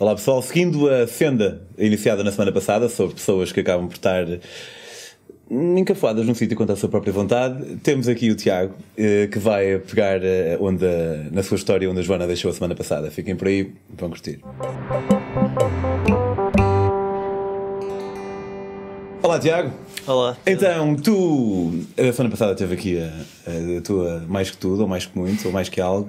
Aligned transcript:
Olá 0.00 0.14
pessoal, 0.14 0.40
seguindo 0.40 0.88
a 0.88 1.08
senda 1.08 1.60
iniciada 1.76 2.22
na 2.22 2.30
semana 2.30 2.52
passada 2.52 2.88
sobre 2.88 3.16
pessoas 3.16 3.50
que 3.50 3.58
acabam 3.58 3.88
por 3.88 3.96
estar 3.96 4.24
encafuadas 5.50 6.24
num 6.24 6.36
sítio 6.36 6.56
contra 6.56 6.74
a 6.74 6.76
sua 6.76 6.88
própria 6.88 7.12
vontade, 7.12 7.78
temos 7.82 8.06
aqui 8.06 8.30
o 8.30 8.36
Tiago 8.36 8.76
eh, 8.96 9.26
que 9.26 9.40
vai 9.40 9.76
pegar 9.80 10.22
eh, 10.22 10.56
onde, 10.60 10.86
na 11.32 11.42
sua 11.42 11.56
história 11.56 11.90
onde 11.90 11.98
a 11.98 12.02
Joana 12.02 12.28
deixou 12.28 12.48
a 12.48 12.54
semana 12.54 12.76
passada. 12.76 13.10
Fiquem 13.10 13.34
por 13.34 13.48
aí, 13.48 13.72
vão 13.98 14.08
curtir. 14.08 14.38
Olá 19.20 19.40
Tiago. 19.40 19.72
Olá. 20.06 20.36
Então, 20.46 20.94
tu, 20.94 21.84
a 21.98 22.12
semana 22.12 22.30
passada 22.30 22.54
teve 22.54 22.74
aqui 22.74 22.98
a, 23.00 23.78
a 23.78 23.82
tua 23.82 24.24
Mais 24.28 24.48
que 24.48 24.56
Tudo, 24.56 24.82
ou 24.82 24.88
Mais 24.88 25.06
que 25.06 25.18
Muito, 25.18 25.44
ou 25.44 25.52
Mais 25.52 25.68
que 25.68 25.80
Algo, 25.80 26.08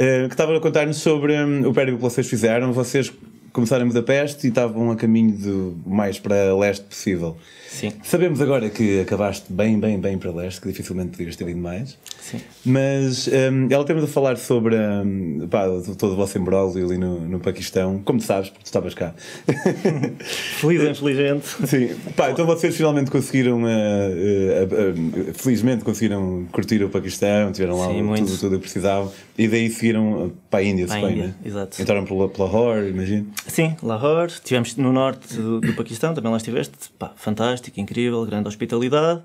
uh, 0.00 0.28
que 0.28 0.34
estava 0.34 0.56
a 0.56 0.60
contar-nos 0.60 0.96
sobre 0.96 1.34
um, 1.34 1.68
o 1.68 1.74
périplo 1.74 1.98
que 1.98 2.02
vocês 2.02 2.26
fizeram. 2.26 2.72
Vocês 2.72 3.12
começaram 3.52 3.84
em 3.84 3.88
Budapeste 3.88 4.46
e 4.46 4.50
estavam 4.50 4.90
a 4.90 4.96
caminho 4.96 5.36
do 5.36 5.76
mais 5.86 6.18
para 6.18 6.56
leste 6.56 6.84
possível. 6.84 7.36
Sim. 7.68 7.92
Sabemos 8.02 8.40
agora 8.40 8.70
que 8.70 9.00
acabaste 9.00 9.52
bem, 9.52 9.78
bem, 9.78 9.98
bem 9.98 10.18
para 10.18 10.30
leste, 10.30 10.60
que 10.60 10.68
dificilmente 10.68 11.10
podias 11.16 11.36
ter 11.36 11.48
ido 11.48 11.60
mais. 11.60 11.98
Sim. 12.30 12.40
Mas 12.64 13.28
um, 13.28 13.66
ela 13.70 13.84
temos 13.84 14.04
a 14.04 14.06
falar 14.06 14.36
sobre 14.36 14.76
um, 14.76 15.48
pá, 15.48 15.64
todo 15.98 16.12
o 16.12 16.16
vosso 16.16 16.38
embrólio 16.38 16.86
ali 16.86 16.96
no, 16.96 17.20
no 17.20 17.40
Paquistão, 17.40 18.00
como 18.04 18.20
tu 18.20 18.24
sabes, 18.24 18.50
porque 18.50 18.62
tu 18.62 18.66
estavas 18.66 18.94
cá. 18.94 19.14
Feliz 20.60 20.82
inteligente. 20.82 21.46
Sim. 21.66 21.96
Pá, 22.14 22.30
então 22.30 22.46
vocês 22.46 22.76
finalmente 22.76 23.10
conseguiram, 23.10 23.62
uh, 23.62 23.66
uh, 23.66 25.30
uh, 25.30 25.34
felizmente 25.34 25.84
conseguiram 25.84 26.46
curtir 26.52 26.82
o 26.84 26.88
Paquistão, 26.88 27.50
tiveram 27.50 27.78
lá 27.78 27.88
Sim, 27.88 28.24
tudo, 28.24 28.38
tudo 28.38 28.56
o 28.56 28.58
que 28.58 28.62
precisavam 28.62 29.12
e 29.36 29.48
daí 29.48 29.70
seguiram 29.70 30.32
para 30.48 30.60
a 30.60 30.62
Índia, 30.62 30.86
Para 30.86 30.96
suponho, 30.96 31.12
Índia, 31.12 31.26
né? 31.28 31.34
exato. 31.44 31.82
Entraram 31.82 32.04
pela 32.04 32.30
Lahore, 32.38 32.90
imagino. 32.90 33.26
Sim, 33.46 33.74
Lahore. 33.82 34.30
Estivemos 34.30 34.76
no 34.76 34.92
norte 34.92 35.36
do, 35.36 35.60
do 35.60 35.72
Paquistão, 35.72 36.14
também 36.14 36.30
lá 36.30 36.36
estiveste. 36.36 36.74
Pá, 36.98 37.12
fantástico, 37.16 37.80
incrível, 37.80 38.24
grande 38.24 38.48
hospitalidade. 38.48 39.22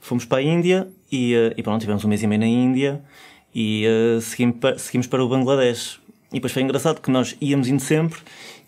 Fomos 0.00 0.24
para 0.24 0.38
a 0.38 0.42
Índia 0.42 0.88
e, 1.10 1.34
uh, 1.34 1.54
e 1.56 1.62
pronto, 1.62 1.80
tivemos 1.80 2.04
um 2.04 2.08
mês 2.08 2.22
e 2.22 2.26
meio 2.26 2.40
na 2.40 2.46
Índia 2.46 3.00
e 3.54 3.84
uh, 3.86 4.20
seguimos, 4.20 4.56
para, 4.58 4.78
seguimos 4.78 5.06
para 5.06 5.22
o 5.24 5.28
Bangladesh. 5.28 6.00
E 6.30 6.34
depois 6.34 6.52
foi 6.52 6.62
engraçado 6.62 7.00
que 7.00 7.10
nós 7.10 7.36
íamos 7.40 7.68
indo 7.68 7.80
sempre 7.82 8.20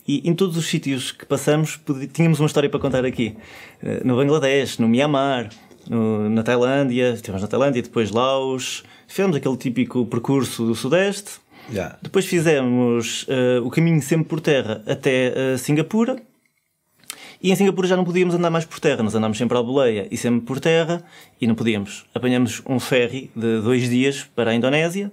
e 0.09 0.29
em 0.29 0.35
todos 0.35 0.57
os 0.57 0.67
sítios 0.67 1.13
que 1.13 1.25
passamos 1.27 1.79
tínhamos 2.13 2.41
uma 2.41 2.47
história 2.47 2.69
para 2.69 2.81
contar 2.81 3.05
aqui. 3.05 3.37
Uh, 3.83 4.07
no 4.07 4.17
Bangladesh, 4.17 4.79
no 4.79 4.89
Myanmar, 4.89 5.51
no- 5.89 6.29
na 6.31 6.43
Tailândia, 6.43 7.13
estivemos 7.13 7.43
na 7.43 7.49
Tailândia, 7.49 7.83
depois 7.83 8.11
Laos. 8.11 8.83
Fizemos 9.07 9.37
aquele 9.37 9.57
típico 9.57 10.07
percurso 10.07 10.65
do 10.67 10.75
Sudeste. 10.75 11.33
Já. 11.73 11.97
Depois 12.03 12.27
fizemos 12.27 13.27
eh, 13.29 13.61
o 13.63 13.71
caminho 13.71 14.01
sempre 14.03 14.27
por 14.29 14.41
terra 14.41 14.83
até 14.87 15.53
eh, 15.55 15.57
Singapura. 15.57 16.17
E 17.43 17.51
em 17.51 17.57
Singapura 17.57 17.89
já 17.89 17.97
não 17.97 18.05
podíamos 18.05 18.35
andar 18.35 18.51
mais 18.51 18.67
por 18.67 18.79
terra, 18.79 19.03
nós 19.03 19.15
andámos 19.15 19.39
sempre 19.39 19.57
à 19.57 19.63
boleia 19.63 20.07
e 20.11 20.17
sempre 20.17 20.43
por 20.43 20.61
terra 20.61 21.03
e 21.41 21.47
não 21.47 21.55
podíamos. 21.55 22.05
Apanhamos 22.15 22.63
um 22.69 22.79
ferry 22.79 23.31
de 23.35 23.61
dois 23.63 23.89
dias 23.89 24.29
para 24.35 24.51
a 24.51 24.55
Indonésia 24.55 25.11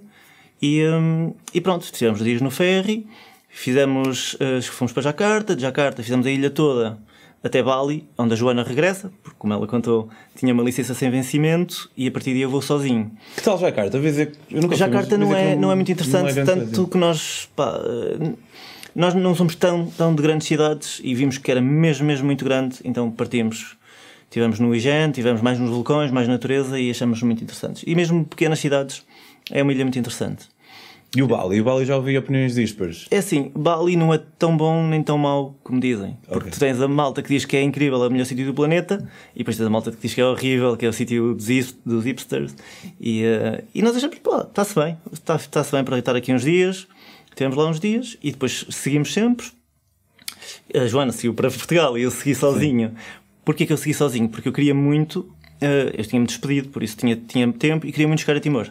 e, 0.60 0.84
hum, 0.84 1.32
e 1.54 1.60
pronto, 1.60 1.90
tivemos 1.90 2.22
dias 2.22 2.42
no 2.42 2.50
ferry, 2.50 3.06
fizemos, 3.48 4.36
eh, 4.40 4.60
fomos 4.60 4.92
para 4.92 5.02
Jakarta, 5.02 5.56
de 5.56 5.62
Jakarta 5.62 6.02
fizemos 6.02 6.26
a 6.26 6.30
ilha 6.30 6.50
toda 6.50 6.98
até 7.42 7.62
Bali, 7.62 8.06
onde 8.18 8.34
a 8.34 8.36
Joana 8.36 8.62
regressa, 8.62 9.10
porque 9.22 9.36
como 9.38 9.54
ela 9.54 9.66
contou, 9.66 10.10
tinha 10.34 10.52
uma 10.52 10.62
licença 10.62 10.92
sem 10.92 11.08
vencimento 11.08 11.88
e 11.96 12.08
a 12.08 12.10
partir 12.10 12.32
daí 12.32 12.42
eu 12.42 12.50
vou 12.50 12.60
sozinho. 12.60 13.10
Que 13.36 13.42
tal 13.42 13.58
Jacarta? 13.58 13.96
Eu 13.96 14.02
dizer, 14.02 14.32
eu 14.50 14.56
nunca 14.60 14.68
fui, 14.68 14.76
Jakarta 14.76 15.16
mas 15.16 15.20
não 15.20 15.28
que 15.28 15.34
é, 15.34 15.56
não 15.56 15.72
é 15.72 15.74
muito 15.74 15.88
não 15.88 15.94
interessante, 15.94 16.38
é 16.38 16.44
tanto 16.44 16.86
que 16.88 16.98
nós, 16.98 17.48
pá, 17.56 17.80
eh, 17.84 18.32
nós 18.98 19.14
não 19.14 19.34
somos 19.34 19.54
tão, 19.54 19.86
tão 19.86 20.14
de 20.14 20.20
grandes 20.22 20.46
cidades 20.46 21.00
e 21.04 21.14
vimos 21.14 21.38
que 21.38 21.50
era 21.50 21.60
mesmo, 21.60 22.04
mesmo 22.06 22.26
muito 22.26 22.44
grande, 22.44 22.76
então 22.84 23.10
partimos. 23.10 23.76
Tivemos 24.30 24.58
no 24.58 24.74
Igen, 24.74 25.10
tivemos 25.10 25.40
mais 25.40 25.58
nos 25.58 25.70
vulcões, 25.70 26.10
mais 26.10 26.28
natureza 26.28 26.78
e 26.78 26.90
achamos 26.90 27.22
muito 27.22 27.42
interessantes. 27.42 27.82
E 27.86 27.94
mesmo 27.94 28.24
pequenas 28.26 28.58
cidades, 28.58 29.02
é 29.50 29.62
uma 29.62 29.72
ilha 29.72 29.84
muito 29.84 29.98
interessante. 29.98 30.46
E 31.16 31.22
o 31.22 31.26
Bali? 31.26 31.58
O 31.58 31.64
Bali 31.64 31.86
já 31.86 31.96
ouvi 31.96 32.18
opiniões 32.18 32.54
dispares. 32.54 33.06
É 33.10 33.16
assim, 33.16 33.50
Bali 33.56 33.96
não 33.96 34.12
é 34.12 34.20
tão 34.38 34.54
bom 34.54 34.86
nem 34.86 35.02
tão 35.02 35.16
mau 35.16 35.56
como 35.64 35.80
dizem. 35.80 36.18
Porque 36.26 36.36
Ok. 36.48 36.50
tu 36.50 36.58
tens 36.60 36.78
a 36.82 36.86
malta 36.86 37.22
que 37.22 37.30
diz 37.30 37.46
que 37.46 37.56
é 37.56 37.62
incrível, 37.62 38.04
é 38.04 38.08
o 38.08 38.10
melhor 38.10 38.26
sítio 38.26 38.44
do 38.44 38.52
planeta, 38.52 39.02
e 39.34 39.38
depois 39.38 39.56
tens 39.56 39.64
a 39.66 39.70
malta 39.70 39.90
que 39.90 39.96
diz 40.02 40.12
que 40.12 40.20
é 40.20 40.26
horrível, 40.26 40.76
que 40.76 40.84
é 40.84 40.88
o 40.90 40.92
sítio 40.92 41.34
dos, 41.34 41.48
hip- 41.48 41.78
dos 41.86 42.04
hipsters. 42.04 42.54
E, 43.00 43.22
eh, 43.24 43.64
e 43.74 43.80
nós 43.80 43.96
achamos, 43.96 44.18
pô, 44.18 44.38
está-se 44.42 44.74
bem, 44.74 44.98
está- 45.10 45.36
está-se 45.36 45.72
bem 45.72 45.82
para 45.82 45.98
estar 45.98 46.14
aqui 46.14 46.30
uns 46.34 46.42
dias. 46.42 46.86
Tivemos 47.38 47.56
lá 47.56 47.68
uns 47.68 47.78
dias 47.78 48.18
e 48.20 48.32
depois 48.32 48.66
seguimos 48.68 49.12
sempre. 49.12 49.46
A 50.74 50.88
Joana 50.88 51.12
seguiu 51.12 51.32
para 51.34 51.48
Portugal 51.48 51.96
e 51.96 52.02
eu 52.02 52.10
segui 52.10 52.34
sozinho. 52.34 52.92
Porquê 53.44 53.64
que 53.64 53.72
eu 53.72 53.76
segui 53.76 53.94
sozinho? 53.94 54.28
Porque 54.28 54.48
eu 54.48 54.52
queria 54.52 54.74
muito, 54.74 55.30
eh, 55.60 55.94
eu 55.96 56.04
tinha-me 56.04 56.26
despedido, 56.26 56.68
por 56.70 56.82
isso 56.82 56.96
tinha, 56.96 57.14
tinha 57.14 57.52
tempo 57.52 57.86
e 57.86 57.92
queria 57.92 58.08
muito 58.08 58.22
chegar 58.22 58.36
a 58.36 58.40
Timor. 58.40 58.68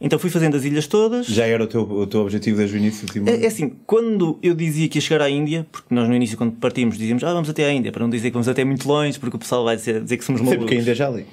Então 0.00 0.20
fui 0.20 0.30
fazendo 0.30 0.56
as 0.56 0.62
ilhas 0.62 0.86
todas. 0.86 1.26
Já 1.26 1.46
era 1.46 1.64
o 1.64 1.66
teu, 1.66 1.82
o 1.82 2.06
teu 2.06 2.20
objetivo 2.20 2.58
desde 2.58 2.76
o 2.76 2.78
início? 2.78 3.08
Timor? 3.08 3.28
É, 3.28 3.42
é 3.42 3.46
assim, 3.48 3.72
quando 3.84 4.38
eu 4.40 4.54
dizia 4.54 4.88
que 4.88 4.98
ia 4.98 5.02
chegar 5.02 5.22
à 5.22 5.28
Índia, 5.28 5.66
porque 5.72 5.92
nós 5.92 6.08
no 6.08 6.14
início, 6.14 6.38
quando 6.38 6.52
partimos, 6.52 6.96
dizíamos, 6.96 7.24
ah, 7.24 7.32
vamos 7.32 7.50
até 7.50 7.64
à 7.64 7.72
Índia, 7.72 7.90
para 7.90 8.04
não 8.04 8.10
dizer 8.10 8.28
que 8.28 8.34
vamos 8.34 8.46
até 8.46 8.64
muito 8.64 8.86
longe, 8.86 9.18
porque 9.18 9.34
o 9.34 9.40
pessoal 9.40 9.64
vai 9.64 9.74
dizer, 9.74 10.00
dizer 10.00 10.16
que 10.16 10.24
somos 10.24 10.40
malucos. 10.42 10.68
que 10.68 10.76
ainda 10.76 10.92
é 10.92 10.94
já 10.94 11.08
ali. 11.08 11.26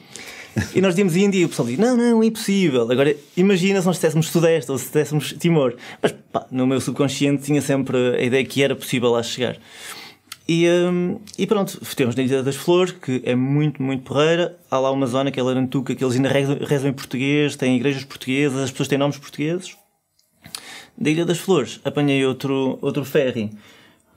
E 0.76 0.82
nós 0.82 0.92
dizíamos 0.94 1.16
Índia 1.16 1.40
e 1.40 1.46
o 1.46 1.50
pessoal 1.50 1.68
dizia, 1.68 1.84
não, 1.84 1.98
não, 1.98 2.22
é 2.22 2.26
impossível. 2.26 2.90
Agora, 2.92 3.16
imagina 3.36 3.80
se 3.82 3.88
nós 3.88 3.96
dissessemos 3.96 4.28
Sudeste 4.30 4.72
ou 4.72 4.78
se 4.78 4.86
dissessemos 4.86 5.34
Timor. 5.34 5.76
Mas, 6.02 6.14
pá, 6.32 6.46
no 6.52 6.68
meu 6.68 6.80
subconsciente 6.80 7.44
tinha 7.44 7.62
sempre 7.62 7.98
a 8.18 8.22
ideia 8.22 8.46
que 8.46 8.62
era 8.62 8.76
possível 8.76 9.10
lá 9.12 9.24
chegar. 9.24 9.58
E, 10.48 10.68
hum, 10.70 11.20
e 11.38 11.48
pronto, 11.48 11.80
temos 11.96 12.16
na 12.16 12.22
Ilha 12.24 12.44
das 12.44 12.56
Flores, 12.56 12.92
que 12.92 13.22
é 13.26 13.34
muito, 13.34 13.82
muito 13.82 14.04
porreira. 14.04 14.58
Há 14.70 14.78
lá 14.78 14.92
uma 14.92 15.08
zona 15.08 15.32
que 15.32 15.40
é 15.40 15.44
Larantuca, 15.44 15.96
que 15.96 16.04
eles 16.04 16.16
ainda 16.16 16.30
rezam, 16.30 16.58
rezam 16.62 16.90
em 16.90 16.94
português, 16.94 17.56
têm 17.56 17.76
igrejas 17.78 18.04
portuguesas, 18.04 18.60
as 18.62 18.70
pessoas 18.72 18.90
têm 18.90 18.98
nomes 18.98 19.18
portugueses. 19.18 19.76
Da 20.98 21.10
Ilha 21.10 21.26
das 21.26 21.40
Flores, 21.40 21.80
apanhei 21.84 22.24
outro, 22.26 22.78
outro 22.82 23.04
ferry 23.04 23.50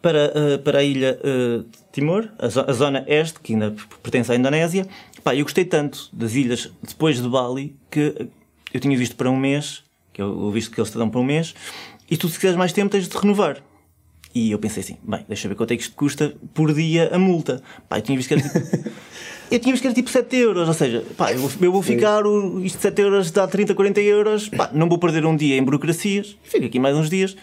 para, 0.02 0.32
eh, 0.34 0.58
para 0.58 0.80
a 0.80 0.82
ilha 0.84 1.14
de 1.14 1.64
Timor, 1.92 2.28
a, 2.38 2.48
zo- 2.48 2.64
a 2.68 2.72
zona 2.72 3.04
este, 3.06 3.40
que 3.40 3.54
ainda 3.54 3.74
pertence 4.02 4.30
à 4.30 4.34
Indonésia. 4.36 4.86
Pá, 5.26 5.34
eu 5.34 5.42
gostei 5.42 5.64
tanto 5.64 6.08
das 6.12 6.36
ilhas 6.36 6.70
depois 6.80 7.20
de 7.20 7.28
Bali 7.28 7.74
que 7.90 8.28
eu 8.72 8.78
tinha 8.78 8.96
visto 8.96 9.16
para 9.16 9.28
um 9.28 9.36
mês, 9.36 9.82
que 10.12 10.22
eu 10.22 10.28
o 10.28 10.52
visto 10.52 10.70
que 10.70 10.80
eles 10.80 10.88
te 10.88 10.96
dão 10.96 11.10
para 11.10 11.18
um 11.18 11.24
mês, 11.24 11.52
e 12.08 12.16
tu 12.16 12.28
se 12.28 12.36
quiseres 12.36 12.56
mais 12.56 12.72
tempo 12.72 12.92
tens 12.92 13.08
de 13.08 13.18
renovar. 13.18 13.60
E 14.36 14.50
eu 14.50 14.58
pensei 14.58 14.82
assim, 14.82 14.98
bem, 15.02 15.24
deixa 15.26 15.46
eu 15.46 15.48
ver 15.48 15.54
quanto 15.54 15.72
é 15.72 15.76
que 15.76 15.82
isto 15.82 15.96
custa 15.96 16.34
por 16.52 16.74
dia 16.74 17.08
a 17.10 17.18
multa. 17.18 17.62
Pá, 17.88 17.96
eu 17.96 18.02
tinha 18.02 18.18
visto 18.18 18.28
que 18.28 18.34
era 18.34 18.42
tipo... 18.42 18.90
Eu 19.48 19.60
tinha 19.60 19.72
visto 19.72 19.82
que 19.82 19.86
era 19.86 19.94
tipo 19.94 20.10
7 20.10 20.36
euros, 20.36 20.66
ou 20.66 20.74
seja, 20.74 21.04
pá, 21.16 21.30
eu 21.30 21.38
vou, 21.38 21.48
eu 21.60 21.70
vou 21.70 21.80
ficar, 21.80 22.26
o, 22.26 22.60
isto 22.64 22.78
de 22.78 22.82
7 22.82 23.00
euros 23.00 23.30
dá 23.30 23.46
30, 23.46 23.76
40 23.76 24.00
euros, 24.00 24.48
pá, 24.48 24.68
não 24.72 24.88
vou 24.88 24.98
perder 24.98 25.24
um 25.24 25.36
dia 25.36 25.56
em 25.56 25.62
burocracias, 25.62 26.36
fico 26.42 26.66
aqui 26.66 26.80
mais 26.80 26.96
uns 26.96 27.08
dias. 27.08 27.36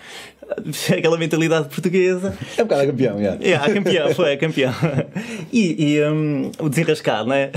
Aquela 0.98 1.18
mentalidade 1.18 1.70
portuguesa. 1.70 2.38
É 2.58 2.62
um 2.62 2.66
bocado 2.66 2.82
a 2.82 2.86
campeão, 2.88 3.24
já. 3.24 3.38
É, 3.40 3.56
a 3.56 3.74
campeão, 3.74 4.14
foi 4.14 4.34
a 4.34 4.38
campeão. 4.38 4.74
E, 5.52 5.94
e, 5.94 6.04
um, 6.04 6.52
o 6.60 6.68
desenrascado, 6.68 7.30
não 7.30 7.36
é? 7.36 7.52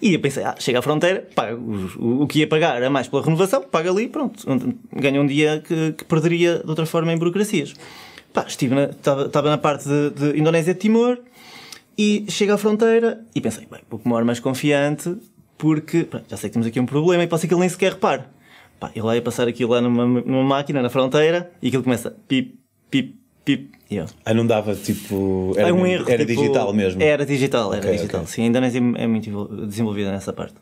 E 0.00 0.14
eu 0.14 0.20
pensei, 0.20 0.44
ah, 0.44 0.54
chega 0.58 0.78
à 0.78 0.82
fronteira, 0.82 1.26
paga, 1.34 1.56
o, 1.56 2.22
o 2.22 2.26
que 2.28 2.38
ia 2.38 2.46
pagar 2.46 2.80
é 2.80 2.88
mais 2.88 3.08
pela 3.08 3.24
renovação, 3.24 3.62
paga 3.62 3.90
ali, 3.90 4.06
pronto, 4.06 4.46
ganha 4.94 5.20
um 5.20 5.26
dia 5.26 5.60
que, 5.66 5.92
que 5.92 6.04
perderia 6.04 6.60
de 6.60 6.68
outra 6.68 6.86
forma 6.86 7.12
em 7.12 7.18
burocracias. 7.18 7.74
Pá, 8.34 8.44
estive 8.48 8.74
na, 8.74 8.84
estava, 8.86 9.26
estava 9.26 9.48
na 9.48 9.56
parte 9.58 9.88
de, 9.88 10.10
de 10.10 10.38
Indonésia-Timor 10.40 11.18
e 11.96 12.26
chego 12.28 12.52
à 12.52 12.58
fronteira 12.58 13.24
e 13.34 13.40
pensei, 13.40 13.66
bem, 13.70 13.80
pouco 13.88 14.08
maior 14.08 14.24
mais 14.24 14.40
confiante, 14.40 15.16
porque 15.56 16.02
pronto, 16.04 16.26
já 16.28 16.36
sei 16.36 16.50
que 16.50 16.54
temos 16.54 16.66
aqui 16.66 16.80
um 16.80 16.84
problema 16.86 17.22
e 17.22 17.38
ser 17.38 17.46
que 17.46 17.54
ele 17.54 17.60
nem 17.60 17.68
sequer 17.68 17.92
repare. 17.92 18.24
Pá, 18.80 18.90
ele 18.92 19.06
lá 19.06 19.14
ia 19.14 19.22
passar 19.22 19.46
aquilo 19.46 19.70
lá 19.70 19.80
numa, 19.80 20.04
numa 20.04 20.42
máquina 20.42 20.82
na 20.82 20.90
fronteira 20.90 21.50
e 21.62 21.68
aquilo 21.68 21.84
começa 21.84 22.10
pip, 22.26 22.58
pip, 22.90 23.16
pip. 23.44 23.70
E 23.88 23.96
eu, 23.96 24.06
Ah, 24.24 24.34
não 24.34 24.44
dava 24.44 24.74
tipo. 24.74 25.54
Era, 25.56 25.68
é 25.68 25.72
um 25.72 25.86
erro. 25.86 26.10
era 26.10 26.26
tipo, 26.26 26.40
digital 26.40 26.72
mesmo. 26.74 27.00
Era 27.00 27.24
digital, 27.24 27.72
era 27.72 27.82
Ok, 27.86 27.92
digital. 27.92 28.20
ok. 28.22 28.32
Sim, 28.32 28.42
a 28.42 28.46
Indonésia 28.46 28.78
é 28.96 29.06
muito 29.06 29.28
evol- 29.28 29.66
desenvolvida 29.66 30.10
nessa 30.10 30.32
parte. 30.32 30.56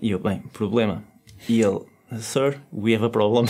E 0.00 0.12
eu, 0.12 0.20
bem, 0.20 0.42
problema. 0.52 1.02
E 1.48 1.60
ele, 1.60 1.80
Sir, 2.20 2.60
we 2.72 2.94
have 2.94 3.04
a 3.04 3.10
problem. 3.10 3.46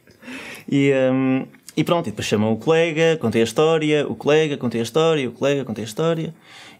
e, 0.70 0.92
hum, 1.12 1.46
e 1.76 1.82
pronto, 1.82 2.06
e 2.06 2.10
depois 2.10 2.26
chamam 2.26 2.52
o 2.52 2.56
colega, 2.56 3.16
contei 3.20 3.40
a 3.40 3.44
história, 3.44 4.06
o 4.08 4.14
colega, 4.14 4.56
contei 4.56 4.80
a 4.80 4.84
história, 4.84 5.28
o 5.28 5.32
colega, 5.32 5.64
contei 5.64 5.84
a 5.84 5.86
história. 5.86 6.34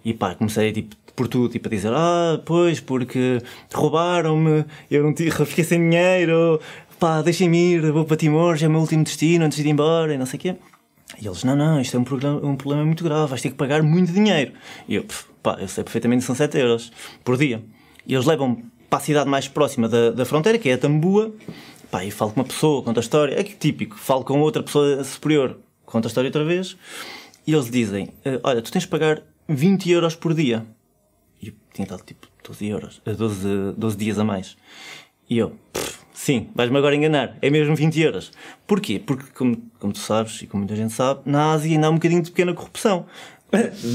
E 0.05 0.13
pá, 0.13 0.35
comecei 0.35 0.71
tipo, 0.73 0.95
por 1.17 1.27
tudo, 1.29 1.49
tipo, 1.49 1.67
a 1.69 1.71
dizer: 1.71 1.93
Ah, 1.93 2.41
pois, 2.45 2.81
porque 2.81 3.41
roubaram-me, 3.73 4.65
eu 4.91 5.03
não 5.03 5.15
tive, 5.15 5.31
fiquei 5.47 5.65
sem 5.65 5.79
dinheiro, 5.81 6.61
pá, 6.99 7.23
deixem-me 7.23 7.75
ir, 7.75 7.93
vou 7.93 8.05
para 8.05 8.17
Timor, 8.17 8.57
já 8.57 8.67
é 8.67 8.69
o 8.69 8.73
meu 8.73 8.81
último 8.81 9.03
destino 9.05 9.45
antes 9.45 9.59
de 9.59 9.67
ir 9.67 9.71
embora, 9.71 10.15
e 10.15 10.19
não 10.19 10.27
sei 10.27 10.39
o 10.39 10.41
quê. 10.41 10.57
E 11.21 11.27
eles, 11.27 11.45
não, 11.45 11.55
não, 11.55 11.81
isto 11.81 11.97
é 11.97 12.01
um, 12.01 12.05
programa, 12.05 12.41
um 12.45 12.57
problema 12.57 12.85
muito 12.85 13.05
grave, 13.05 13.29
vais 13.29 13.41
ter 13.41 13.51
que 13.51 13.55
pagar 13.55 13.83
muito 13.83 14.13
dinheiro. 14.13 14.53
E 14.89 14.97
eu, 14.97 15.05
"Pff, 15.05 15.27
pá, 15.43 15.57
eu 15.61 15.69
sei 15.69 15.85
perfeitamente 15.85 16.21
que 16.21 16.27
são 16.27 16.35
7 16.35 16.59
euros 16.59 16.93
por 17.23 17.37
dia. 17.37 17.63
E 18.07 18.15
eles 18.15 18.27
levam 18.27 18.63
para 18.91 18.99
a 18.99 19.01
cidade 19.01 19.29
mais 19.29 19.47
próxima 19.49 19.89
da, 19.89 20.11
da 20.11 20.25
fronteira, 20.25 20.59
que 20.59 20.69
é 20.69 20.75
a 20.75 20.79
Tambua, 20.79 21.33
pá, 21.95 22.05
e 22.05 22.11
falo 22.11 22.33
com 22.33 22.41
uma 22.41 22.47
pessoa, 22.47 22.83
conta 22.83 22.99
a 22.99 23.03
história, 23.03 23.39
é 23.39 23.45
que 23.45 23.55
típico, 23.55 23.97
falo 23.97 24.25
com 24.25 24.41
outra 24.41 24.65
pessoa 24.65 25.05
superior, 25.05 25.57
conta 25.87 26.09
a 26.09 26.11
história 26.11 26.27
outra 26.27 26.45
vez, 26.45 26.77
e 27.47 27.53
eles 27.53 27.71
dizem: 27.71 28.09
eh, 28.25 28.41
Olha, 28.43 28.61
tu 28.61 28.73
tens 28.73 28.83
de 28.83 28.89
pagar 28.89 29.23
20 29.49 29.89
euros 29.93 30.17
por 30.17 30.35
dia. 30.35 30.67
E 31.41 31.49
eu 31.49 31.55
tinha 31.73 31.87
dado 31.87 32.03
tipo 32.03 32.27
12 32.43 32.67
euros, 32.67 33.01
eh, 33.07 33.13
12, 33.13 33.75
12 33.77 33.97
dias 33.97 34.19
a 34.19 34.25
mais. 34.25 34.57
E 35.31 35.39
eu, 35.39 35.57
"Pff, 35.73 36.01
sim, 36.13 36.51
vais-me 36.53 36.77
agora 36.77 36.97
enganar, 36.97 37.39
é 37.41 37.49
mesmo 37.49 37.77
20 37.77 38.01
euros. 38.01 38.33
Porquê? 38.67 38.99
Porque, 38.99 39.27
como, 39.33 39.57
como 39.79 39.93
tu 39.93 40.01
sabes, 40.01 40.43
e 40.43 40.49
como 40.49 40.63
muita 40.65 40.75
gente 40.75 40.93
sabe, 40.93 41.21
na 41.25 41.53
Ásia 41.53 41.71
ainda 41.71 41.87
há 41.87 41.91
um 41.91 41.95
bocadinho 41.95 42.23
de 42.23 42.33
pequena 42.33 42.53
corrupção. 42.55 43.07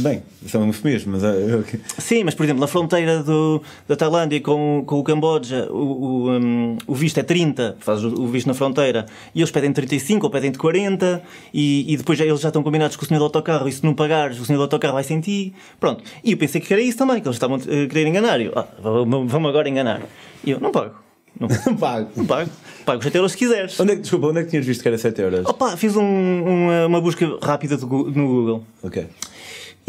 Bem, 0.01 0.23
isso 0.45 0.57
é 0.57 0.61
eufemismo, 0.67 1.11
mas. 1.13 1.23
eh. 1.23 1.79
Sim, 1.97 2.23
mas 2.23 2.33
por 2.35 2.43
exemplo, 2.43 2.61
na 2.61 2.67
fronteira 2.67 3.21
do, 3.23 3.61
da 3.87 3.95
Tailândia 3.95 4.39
com, 4.41 4.83
com 4.85 4.99
o 4.99 5.03
Camboja, 5.03 5.67
o, 5.71 5.75
o, 5.75 6.29
um, 6.31 6.77
o 6.87 6.95
visto 6.95 7.17
é 7.19 7.23
30, 7.23 7.77
fazes 7.79 8.03
o, 8.05 8.07
o 8.23 8.27
visto 8.27 8.47
na 8.47 8.53
fronteira, 8.53 9.05
e 9.33 9.39
eles 9.39 9.51
pedem 9.51 9.71
35 9.71 10.25
ou 10.25 10.31
pedem 10.31 10.51
de 10.51 10.57
40, 10.57 11.21
e, 11.53 11.93
e 11.93 11.97
depois 11.97 12.17
já, 12.17 12.25
eles 12.25 12.39
já 12.39 12.49
estão 12.49 12.63
combinados 12.63 12.95
com 12.95 13.03
o 13.03 13.07
senhor 13.07 13.19
do 13.19 13.25
autocarro, 13.25 13.67
e 13.67 13.71
se 13.71 13.83
não 13.83 13.93
pagares, 13.93 14.39
o 14.39 14.45
senhor 14.45 14.57
do 14.57 14.63
autocarro 14.63 14.93
vai 14.93 15.03
sentir. 15.03 15.53
Pronto. 15.79 16.03
E 16.23 16.31
eu 16.31 16.37
pensei 16.37 16.61
que 16.61 16.71
era 16.73 16.81
isso 16.81 16.97
também, 16.97 17.19
que 17.21 17.27
eles 17.27 17.35
estavam 17.35 17.57
a 17.57 17.59
querer 17.59 18.07
enganar. 18.07 18.39
Eu, 18.39 18.53
ah, 18.55 18.65
vamos 18.81 19.49
agora 19.49 19.67
enganar. 19.69 20.01
E 20.45 20.51
eu, 20.51 20.59
não 20.59 20.71
pago. 20.71 20.95
Não, 21.39 21.47
Pago. 21.77 22.09
não 22.17 22.25
pago. 22.25 22.49
Pago 22.85 22.97
os 22.99 23.03
7 23.05 23.15
euros 23.15 23.31
se 23.31 23.37
quiseres. 23.37 23.79
Onde 23.79 23.91
é 23.93 23.95
que, 23.95 24.01
desculpa, 24.01 24.27
onde 24.27 24.39
é 24.39 24.43
que 24.43 24.49
tinhas 24.49 24.65
visto 24.65 24.81
que 24.81 24.87
era 24.87 24.97
7 24.97 25.21
euros? 25.21 25.45
Opa, 25.45 25.77
fiz 25.77 25.95
um- 25.95 26.01
uma, 26.43 26.85
uma 26.87 26.99
busca 27.01 27.25
rápida 27.41 27.77
do 27.77 27.85
no 27.87 28.27
Google. 28.27 28.63
Ok. 28.83 29.05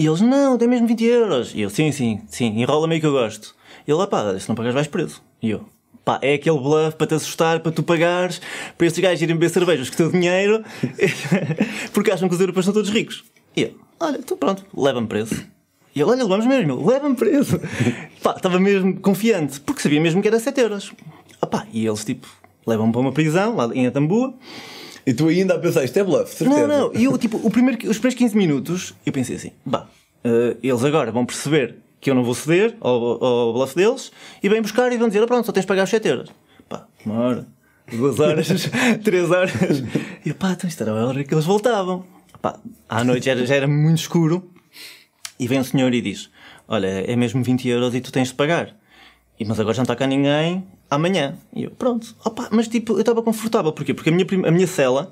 E 0.01 0.07
eles, 0.07 0.23
não, 0.23 0.57
tem 0.57 0.67
mesmo 0.67 0.87
20 0.87 1.05
euros. 1.05 1.55
E 1.55 1.61
eu, 1.61 1.69
sim, 1.69 1.93
sim, 1.93 2.23
sim, 2.27 2.47
enrola-me 2.59 2.95
aí 2.95 3.01
que 3.01 3.07
eu 3.07 3.13
gosto. 3.13 3.55
E 3.87 3.93
ele, 3.93 4.01
ah 4.01 4.07
pá, 4.07 4.39
se 4.39 4.49
não 4.49 4.57
pagares 4.57 4.75
vais 4.75 4.87
preso. 4.87 5.21
E 5.43 5.51
eu, 5.51 5.67
pá, 6.03 6.19
é 6.23 6.33
aquele 6.33 6.59
bluff 6.59 6.97
para 6.97 7.07
te 7.07 7.15
assustar, 7.17 7.61
para 7.61 7.71
tu 7.71 7.83
pagares, 7.83 8.41
para 8.79 8.87
estes 8.87 9.03
gajos 9.03 9.21
irem 9.21 9.37
beber 9.37 9.51
cervejas 9.51 9.91
com 9.91 9.95
o 9.97 9.97
teu 9.99 10.11
dinheiro, 10.11 10.65
porque 11.93 12.11
acham 12.11 12.31
que 12.31 12.35
os 12.35 12.41
europeus 12.41 12.65
são 12.65 12.73
todos 12.73 12.89
ricos. 12.89 13.25
E 13.55 13.65
eu, 13.65 13.75
olha, 14.01 14.17
então 14.17 14.39
pronto, 14.39 14.65
leva-me 14.75 15.07
preso. 15.07 15.35
E 15.95 16.01
ele, 16.01 16.11
olha, 16.11 16.23
levamos 16.23 16.47
mesmo, 16.47 16.89
leva-me 16.89 17.15
preso. 17.15 17.61
pá, 18.25 18.33
estava 18.35 18.59
mesmo 18.59 18.99
confiante, 19.01 19.61
porque 19.61 19.83
sabia 19.83 20.01
mesmo 20.01 20.23
que 20.23 20.29
era 20.29 20.41
7 20.41 20.63
euros. 20.63 20.95
Ah 21.43 21.47
pá, 21.47 21.67
e 21.75 21.87
eles, 21.87 22.07
tipo, 22.07 22.27
levam-me 22.67 22.91
para 22.91 23.03
uma 23.03 23.13
prisão, 23.13 23.55
lá 23.55 23.67
em 23.75 23.87
Atambua, 23.87 24.33
E 25.11 25.13
tu 25.13 25.27
ainda 25.27 25.57
a 25.57 25.59
pensar, 25.59 25.83
isto 25.83 25.99
é 25.99 26.05
bluff, 26.05 26.33
certeza. 26.33 26.69
não, 26.69 26.93
não. 26.93 26.95
E 26.95 27.03
eu, 27.03 27.19
tipo, 27.19 27.37
o 27.39 27.51
primeiro, 27.51 27.91
os 27.91 27.99
primeiros 27.99 28.15
15 28.15 28.37
minutos, 28.37 28.95
eu 29.05 29.13
pensei 29.13 29.35
assim: 29.35 29.51
bah, 29.67 29.89
eh, 30.23 30.57
eles 30.63 30.85
agora 30.85 31.11
vão 31.11 31.27
perceber 31.27 31.79
que 32.01 32.09
eu 32.09 32.15
não 32.15 32.23
vou 32.23 32.33
ceder 32.33 32.77
ao, 32.81 33.25
ao 33.25 33.53
bluff 33.53 33.75
deles 33.75 34.13
e 34.41 34.49
vêm 34.49 34.63
buscar 34.63 34.93
e 34.93 34.97
vão 34.97 35.09
dizer: 35.09 35.21
ah, 35.21 35.27
pronto, 35.27 35.45
só 35.45 35.51
tens 35.51 35.63
de 35.63 35.67
pagar 35.67 35.83
os 35.83 35.91
7 35.91 36.07
euros. 36.07 36.31
Pá, 36.69 36.87
uma 37.05 37.19
hora, 37.19 37.47
duas 37.91 38.21
horas, 38.21 38.47
três 39.03 39.29
horas. 39.29 39.53
E 40.25 40.33
pá, 40.33 40.53
então 40.53 40.69
isto 40.69 40.81
era 40.81 40.93
a 40.93 41.07
hora 41.09 41.25
que 41.25 41.35
eles 41.35 41.45
voltavam. 41.45 42.05
Pá, 42.41 42.61
à 42.89 43.03
noite 43.03 43.27
já 43.27 43.33
era, 43.33 43.45
já 43.45 43.57
era 43.57 43.67
muito 43.67 43.99
escuro 43.99 44.49
e 45.41 45.49
vem 45.49 45.59
o 45.59 45.65
senhor 45.65 45.93
e 45.93 46.01
diz: 46.01 46.31
Olha, 46.69 46.87
é 46.87 47.17
mesmo 47.17 47.43
20 47.43 47.69
euros 47.69 47.97
e 47.97 48.01
tu 48.01 48.13
tens 48.13 48.29
de 48.29 48.35
pagar. 48.35 48.77
E, 49.41 49.45
mas 49.45 49.59
agora 49.59 49.75
já 49.75 49.81
não 49.81 49.85
está 49.85 49.97
cá 49.97 50.07
ninguém 50.07 50.65
amanhã. 50.91 51.37
E 51.55 51.65
eu, 51.65 51.71
pronto. 51.71 52.15
Opa, 52.25 52.49
mas 52.51 52.69
tipo, 52.69 52.95
eu 52.95 53.01
estava 53.01 53.23
confortável. 53.23 53.73
Porquê? 53.73 53.95
Porque 53.95 54.11
a 54.11 54.13
minha, 54.13 54.27
a 54.47 54.51
minha 54.51 54.67
cela 54.67 55.11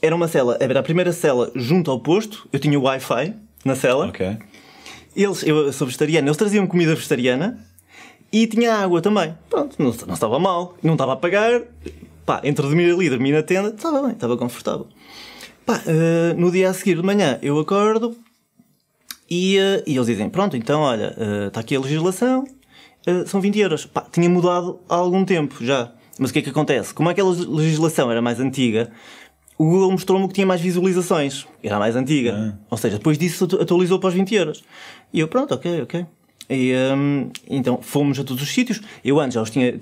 era 0.00 0.14
uma 0.14 0.28
cela, 0.28 0.56
era 0.60 0.78
a 0.80 0.82
primeira 0.82 1.12
cela 1.12 1.50
junto 1.54 1.90
ao 1.90 1.98
posto. 2.00 2.48
Eu 2.52 2.60
tinha 2.60 2.78
o 2.78 2.82
Wi-Fi 2.82 3.34
na 3.64 3.74
cela. 3.74 4.06
Ok. 4.06 4.36
Eles, 5.16 5.42
eu 5.42 5.72
sou 5.72 5.86
vegetariano, 5.86 6.26
eles 6.26 6.36
traziam 6.36 6.66
comida 6.66 6.94
vegetariana 6.94 7.58
e 8.32 8.46
tinha 8.46 8.74
água 8.74 9.00
também. 9.00 9.34
Pronto, 9.48 9.76
não, 9.78 9.92
não 10.06 10.14
estava 10.14 10.38
mal. 10.38 10.76
Não 10.82 10.94
estava 10.94 11.12
a 11.12 11.16
pagar. 11.16 11.62
Pá, 12.26 12.40
entre 12.42 12.66
dormir 12.66 12.92
ali 12.92 13.06
e 13.06 13.10
dormir 13.10 13.32
na 13.32 13.42
tenda, 13.42 13.68
estava 13.68 14.02
bem, 14.02 14.12
estava 14.12 14.36
confortável. 14.36 14.86
Pá, 15.64 15.80
eh, 15.86 16.34
no 16.36 16.50
dia 16.50 16.70
a 16.70 16.74
seguir 16.74 16.96
de 16.96 17.02
manhã 17.02 17.38
eu 17.42 17.58
acordo 17.58 18.16
e, 19.30 19.58
eh, 19.58 19.82
e 19.86 19.94
eles 19.94 20.06
dizem: 20.06 20.28
Pronto, 20.28 20.56
então 20.56 20.80
olha, 20.80 21.14
eh, 21.16 21.46
está 21.48 21.60
aqui 21.60 21.76
a 21.76 21.80
legislação, 21.80 22.44
eh, 23.06 23.24
são 23.26 23.40
20 23.40 23.58
euros. 23.58 23.86
Pá, 23.86 24.06
tinha 24.10 24.28
mudado 24.28 24.80
há 24.88 24.94
algum 24.96 25.24
tempo 25.24 25.64
já. 25.64 25.92
Mas 26.18 26.30
o 26.30 26.32
que 26.32 26.38
é 26.38 26.42
que 26.42 26.50
acontece? 26.50 26.94
Como 26.94 27.08
aquela 27.08 27.30
legislação 27.30 28.10
era 28.10 28.22
mais 28.22 28.38
antiga, 28.40 28.90
o 29.58 29.64
Google 29.64 29.90
mostrou-me 29.92 30.28
que 30.28 30.34
tinha 30.34 30.46
mais 30.46 30.60
visualizações. 30.60 31.46
Era 31.62 31.78
mais 31.78 31.96
antiga. 31.96 32.58
Ou 32.70 32.76
seja, 32.78 32.96
depois 32.98 33.18
disso 33.18 33.44
atu- 33.44 33.60
atualizou 33.60 33.98
para 33.98 34.08
os 34.08 34.14
20 34.14 34.34
euros. 34.34 34.64
E 35.12 35.20
eu, 35.20 35.28
pronto, 35.28 35.54
ok, 35.54 35.82
ok. 35.82 36.06
E, 36.50 36.72
hum, 36.96 37.30
então 37.48 37.78
fomos 37.82 38.18
a 38.20 38.24
todos 38.24 38.42
os 38.42 38.48
sítios. 38.52 38.80
Eu 39.04 39.18
antes 39.18 39.34
já 39.34 39.42
os 39.42 39.50
tinha. 39.50 39.72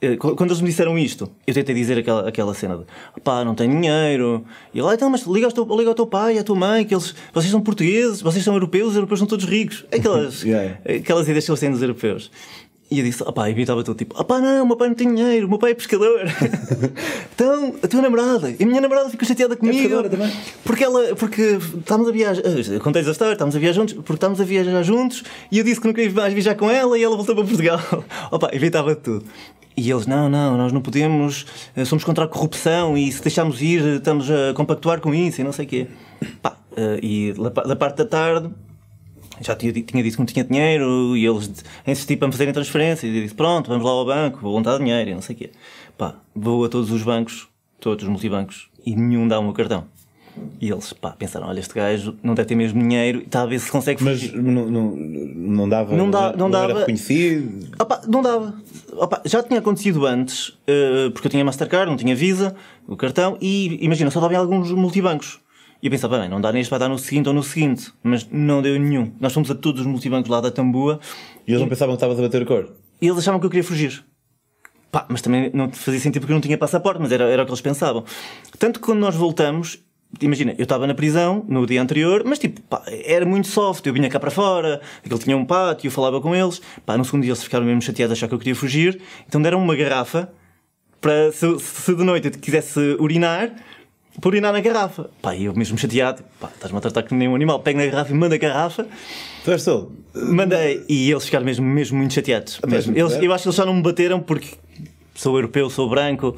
Eh, 0.00 0.16
Quando 0.16 0.46
eles 0.50 0.60
me 0.60 0.68
disseram 0.68 0.98
isto, 0.98 1.30
eu 1.46 1.54
tentei 1.54 1.74
dizer 1.74 1.98
aquela, 1.98 2.28
aquela 2.28 2.54
cena 2.54 2.76
de 2.78 3.20
pá, 3.22 3.44
não 3.44 3.54
tenho 3.54 3.70
dinheiro. 3.72 4.44
E 4.72 4.78
ele, 4.78 4.88
"Ah, 4.88 4.94
então, 4.94 5.08
mas 5.10 5.22
liga 5.22 5.46
ao, 5.46 5.52
teu, 5.52 5.64
liga 5.76 5.88
ao 5.90 5.94
teu 5.94 6.06
pai, 6.06 6.38
à 6.38 6.44
tua 6.44 6.56
mãe, 6.56 6.84
que 6.84 6.94
eles, 6.94 7.14
vocês 7.32 7.50
são 7.50 7.60
portugueses, 7.60 8.20
vocês 8.22 8.44
são 8.44 8.54
europeus, 8.54 8.90
os 8.90 8.96
europeus 8.96 9.18
são 9.20 9.26
todos 9.28 9.44
ricos. 9.44 9.84
Aquelas, 9.92 10.42
Yeah. 10.44 10.78
aquelas 10.84 11.26
ideias 11.28 11.44
que 11.44 11.50
eles 11.50 11.60
têm 11.60 11.70
dos 11.70 11.82
europeus. 11.82 12.30
E 12.90 12.98
eu 12.98 13.04
disse, 13.04 13.22
opá, 13.22 13.48
e 13.50 13.58
estava 13.60 13.82
tudo 13.82 13.96
tipo, 13.96 14.14
opá, 14.20 14.38
não, 14.40 14.62
o 14.62 14.66
meu 14.66 14.76
pai 14.76 14.88
não 14.88 14.94
tem 14.94 15.12
dinheiro, 15.12 15.48
meu 15.48 15.58
pai 15.58 15.70
é 15.70 15.74
pescador. 15.74 16.20
então, 17.34 17.74
a 17.82 17.88
tua 17.88 18.02
namorada, 18.02 18.50
e 18.50 18.62
a 18.62 18.66
minha 18.66 18.80
namorada 18.80 19.08
ficou 19.10 19.26
chateada 19.26 19.56
comigo. 19.56 19.78
pescadora 19.78 20.08
também? 20.08 20.30
Porque 20.62 20.84
ela, 20.84 21.16
porque 21.16 21.58
estávamos 21.78 22.08
a 22.10 22.12
viajar, 22.12 22.42
eh, 22.44 22.78
contei-lhes 22.78 23.08
a 23.08 23.12
história, 23.12 23.32
estávamos 23.32 23.56
a 23.56 23.58
viajar 23.58 23.80
juntos, 23.80 23.94
porque 23.94 24.12
estávamos 24.14 24.40
a 24.40 24.44
viajar 24.44 24.82
juntos, 24.82 25.24
e 25.50 25.58
eu 25.58 25.64
disse 25.64 25.80
que 25.80 25.86
não 25.86 25.94
queria 25.94 26.12
mais 26.12 26.32
viajar 26.34 26.54
com 26.56 26.70
ela, 26.70 26.96
e 26.98 27.02
ela 27.02 27.16
voltou 27.16 27.34
para 27.34 27.44
Portugal. 27.44 27.80
opá, 28.30 28.50
inventava 28.52 28.94
tudo. 28.94 29.24
E 29.76 29.90
eles, 29.90 30.06
não, 30.06 30.28
não, 30.28 30.56
nós 30.56 30.72
não 30.72 30.80
podemos, 30.80 31.46
eh, 31.74 31.84
somos 31.84 32.04
contra 32.04 32.24
a 32.24 32.28
corrupção, 32.28 32.96
e 32.96 33.10
se 33.10 33.20
deixarmos 33.20 33.60
ir, 33.60 33.84
eh, 33.84 33.96
estamos 33.96 34.30
a 34.30 34.54
compactuar 34.54 35.00
com 35.00 35.12
isso, 35.12 35.40
e 35.40 35.44
não 35.44 35.50
sei 35.52 35.64
o 35.64 35.68
quê. 35.68 35.86
Pá, 36.40 36.56
eh, 36.76 37.00
e 37.02 37.32
da 37.32 37.50
pa- 37.50 37.62
da 37.64 37.74
parte 37.74 37.96
da 37.98 38.04
tarde, 38.04 38.50
já 39.40 39.56
tinha, 39.56 39.72
tinha 39.72 40.00
dito 40.02 40.12
que 40.14 40.18
não 40.20 40.26
tinha 40.26 40.44
dinheiro 40.44 41.16
e 41.16 41.26
eles 41.26 41.50
insistiram 41.84 42.20
para 42.20 42.28
me 42.28 42.32
fazerem 42.32 42.54
transferência 42.54 43.06
e 43.08 43.16
eu 43.16 43.22
disse, 43.24 43.34
pronto, 43.34 43.68
vamos 43.68 43.84
lá 43.84 43.90
ao 43.90 44.06
banco, 44.06 44.38
vou 44.40 44.62
dar 44.62 44.78
dinheiro 44.78 45.10
e 45.10 45.14
não 45.14 45.20
sei 45.22 45.34
o 45.34 45.38
quê. 45.38 45.50
Pá, 45.98 46.14
vou 46.32 46.64
a 46.64 46.68
todos 46.68 46.92
os 46.92 47.02
bancos, 47.02 47.48
todos 47.80 48.04
os 48.04 48.08
multibancos 48.08 48.68
e 48.86 48.94
nenhum 48.94 49.26
dá 49.26 49.40
o 49.40 49.42
meu 49.42 49.52
cartão. 49.52 49.86
E 50.60 50.70
eles, 50.70 50.92
pá, 50.92 51.10
pensaram, 51.10 51.46
olha, 51.46 51.60
este 51.60 51.74
gajo 51.74 52.16
não 52.22 52.34
deve 52.34 52.48
ter 52.48 52.54
mesmo 52.54 52.80
dinheiro 52.80 53.20
e 53.20 53.22
está 53.24 53.42
a 53.42 53.46
ver 53.46 53.58
se 53.60 53.70
consegue 53.70 54.02
Mas 54.02 54.20
fugir. 54.20 54.36
não, 54.42 54.66
não, 54.70 54.96
não 54.96 55.68
dava. 55.68 55.96
Não 55.96 56.10
dá- 56.10 56.32
não 56.36 56.46
era 56.48 56.68
dava. 56.68 56.78
reconhecido. 56.80 57.68
Opa, 57.78 58.00
não 58.08 58.20
dava. 58.22 58.54
Opa, 58.92 59.22
já 59.24 59.42
tinha 59.42 59.60
acontecido 59.60 60.04
antes, 60.06 60.56
eh, 60.66 61.10
porque 61.12 61.26
eu 61.28 61.30
tinha 61.30 61.44
Mastercard, 61.44 61.88
não 61.90 61.96
tinha 61.96 62.14
Visa, 62.16 62.54
o 62.86 62.96
cartão, 62.96 63.36
e 63.40 63.78
imagina, 63.84 64.10
só 64.10 64.20
dava 64.20 64.34
em 64.34 64.36
alguns 64.36 64.70
multibancos. 64.72 65.40
E 65.82 65.86
eu 65.86 65.90
pensava, 65.90 66.18
bem, 66.18 66.28
não 66.30 66.40
dá 66.40 66.50
neste, 66.50 66.70
vai 66.70 66.78
dar 66.78 66.88
no 66.88 66.98
seguinte 66.98 67.28
ou 67.28 67.34
no 67.34 67.42
seguinte. 67.42 67.92
Mas 68.02 68.26
não 68.30 68.62
deu 68.62 68.78
nenhum. 68.80 69.12
Nós 69.20 69.32
fomos 69.34 69.50
a 69.50 69.54
todos 69.54 69.82
os 69.82 69.86
multibancos 69.86 70.30
lá 70.30 70.40
da 70.40 70.50
Tambua 70.50 70.98
E 71.46 71.50
eles 71.52 71.60
não 71.60 71.68
pensavam 71.68 71.94
que 71.94 71.98
estavas 71.98 72.18
a 72.18 72.22
bater 72.22 72.42
o 72.42 72.46
cor. 72.46 72.72
e 73.02 73.06
eles 73.06 73.18
achavam 73.18 73.38
que 73.38 73.44
eu 73.46 73.50
queria 73.50 73.64
fugir. 73.64 74.02
Pá, 74.90 75.04
mas 75.08 75.20
também 75.20 75.50
não 75.52 75.70
fazia 75.72 76.00
sentido 76.00 76.22
porque 76.22 76.32
eu 76.32 76.36
não 76.36 76.40
tinha 76.40 76.56
passaporte, 76.56 77.00
mas 77.02 77.12
era, 77.12 77.24
era 77.24 77.42
o 77.42 77.44
que 77.44 77.50
eles 77.50 77.60
pensavam. 77.60 78.04
Tanto 78.58 78.80
que 78.80 78.86
quando 78.86 79.00
nós 79.00 79.14
voltamos, 79.14 79.78
imagina, 80.20 80.54
eu 80.58 80.62
estava 80.62 80.86
na 80.86 80.94
prisão 80.94 81.44
no 81.48 81.66
dia 81.66 81.80
anterior, 81.80 82.22
mas 82.24 82.38
tipo, 82.38 82.60
pá, 82.62 82.82
era 83.04 83.24
muito 83.24 83.48
soft. 83.48 83.84
Eu 83.86 83.92
vinha 83.92 84.08
cá 84.08 84.18
para 84.20 84.30
fora, 84.30 84.80
aquele 85.04 85.20
tinha 85.20 85.36
um 85.36 85.44
pátio, 85.44 85.88
eu 85.88 85.92
falava 85.92 86.20
com 86.20 86.34
eles. 86.34 86.60
Pá, 86.84 86.96
no 86.96 87.04
segundo 87.04 87.22
dia 87.22 87.32
eles 87.32 87.42
ficaram 87.42 87.64
mesmo 87.64 87.82
chateados, 87.82 88.12
achar 88.16 88.28
que 88.28 88.34
eu 88.34 88.38
queria 88.38 88.54
fugir. 88.54 89.00
Então 89.26 89.40
deram 89.40 89.62
uma 89.62 89.76
garrafa 89.76 90.30
para, 91.00 91.30
se, 91.32 91.58
se 91.58 91.94
de 91.94 92.02
noite 92.02 92.28
eu 92.28 92.32
quisesse 92.32 92.78
urinar, 92.98 93.52
para 94.20 94.28
urinar 94.28 94.52
na 94.52 94.60
garrafa. 94.60 95.10
Pá, 95.20 95.36
eu 95.36 95.54
mesmo 95.54 95.76
chateado, 95.76 96.22
pá, 96.40 96.50
estás-me 96.54 96.78
a 96.78 96.80
tratar 96.80 97.02
como 97.02 97.18
nem 97.18 97.28
um 97.28 97.34
animal, 97.34 97.60
pego 97.60 97.78
na 97.78 97.86
garrafa 97.86 98.12
e 98.12 98.14
mando 98.14 98.34
a 98.34 98.38
garrafa. 98.38 98.86
Tu 99.44 99.50
és 99.50 99.64
todo. 99.64 99.92
Mandei 100.14 100.84
e 100.88 101.10
eles 101.10 101.24
ficaram 101.24 101.44
mesmo, 101.44 101.66
mesmo 101.66 101.98
muito 101.98 102.14
chateados. 102.14 102.60
Mesmo. 102.66 102.96
Eles, 102.96 103.12
é? 103.12 103.26
eu 103.26 103.32
acho 103.32 103.42
que 103.42 103.48
eles 103.48 103.56
já 103.56 103.66
não 103.66 103.74
me 103.74 103.82
bateram 103.82 104.20
porque 104.20 104.56
sou 105.14 105.36
europeu, 105.36 105.68
sou 105.68 105.88
branco. 105.88 106.36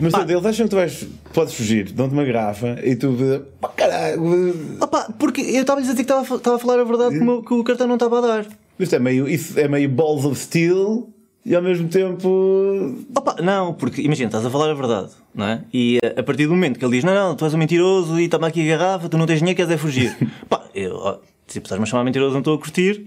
Mas 0.00 0.12
Pá. 0.12 0.22
eles 0.22 0.44
acham 0.46 0.66
que 0.66 0.70
tu 0.70 0.76
vais, 0.76 1.06
podes 1.34 1.54
fugir, 1.54 1.92
dão-te 1.92 2.12
uma 2.12 2.24
garrafa 2.24 2.78
e 2.82 2.96
tu. 2.96 3.14
Pá, 3.60 3.68
caralho. 3.68 4.76
Opa, 4.80 5.12
porque 5.18 5.40
eu 5.42 5.60
estava 5.60 5.80
a 5.80 5.82
dizer 5.82 5.94
que 5.94 6.02
estava 6.02 6.20
a 6.20 6.54
a 6.54 6.58
falar 6.58 6.80
a 6.80 6.84
verdade 6.84 7.18
que 7.18 7.24
o, 7.24 7.42
que 7.42 7.54
o 7.54 7.64
cartão 7.64 7.86
não 7.86 7.94
estava 7.96 8.18
a 8.18 8.20
dar. 8.20 8.46
Isto 8.78 8.94
é 8.94 8.98
meio, 8.98 9.28
isso 9.28 9.58
é 9.60 9.68
meio 9.68 9.88
balls 9.90 10.24
of 10.24 10.38
steel 10.38 11.10
e 11.44 11.54
ao 11.54 11.62
mesmo 11.62 11.88
tempo. 11.88 12.96
Opa, 13.14 13.36
não, 13.42 13.74
porque 13.74 14.00
imagina, 14.02 14.28
estás 14.28 14.44
a 14.44 14.50
falar 14.50 14.70
a 14.70 14.74
verdade, 14.74 15.10
não 15.34 15.46
é? 15.46 15.62
E 15.72 15.98
eh, 16.02 16.14
a 16.18 16.22
partir 16.22 16.46
do 16.46 16.54
momento 16.54 16.78
que 16.78 16.84
ele 16.84 16.92
diz: 16.96 17.04
Não, 17.04 17.14
não, 17.14 17.36
tu 17.36 17.44
és 17.44 17.52
um 17.52 17.58
mentiroso 17.58 18.18
e 18.18 18.28
toma 18.28 18.46
aqui 18.46 18.62
a 18.70 18.76
garrafa, 18.78 19.08
tu 19.08 19.18
não 19.18 19.26
tens 19.26 19.38
dinheiro, 19.40 19.56
queres 19.56 19.70
é 19.70 19.76
fugir. 19.76 20.16
Pá, 20.48 20.64
eu, 20.74 20.94
ó, 20.96 21.18
tipo, 21.46 21.66
estás-me 21.66 21.82
a 21.82 21.86
chamar 21.86 22.04
mentiroso, 22.04 22.32
não 22.32 22.40
estou 22.40 22.54
a 22.54 22.58
curtir. 22.58 23.06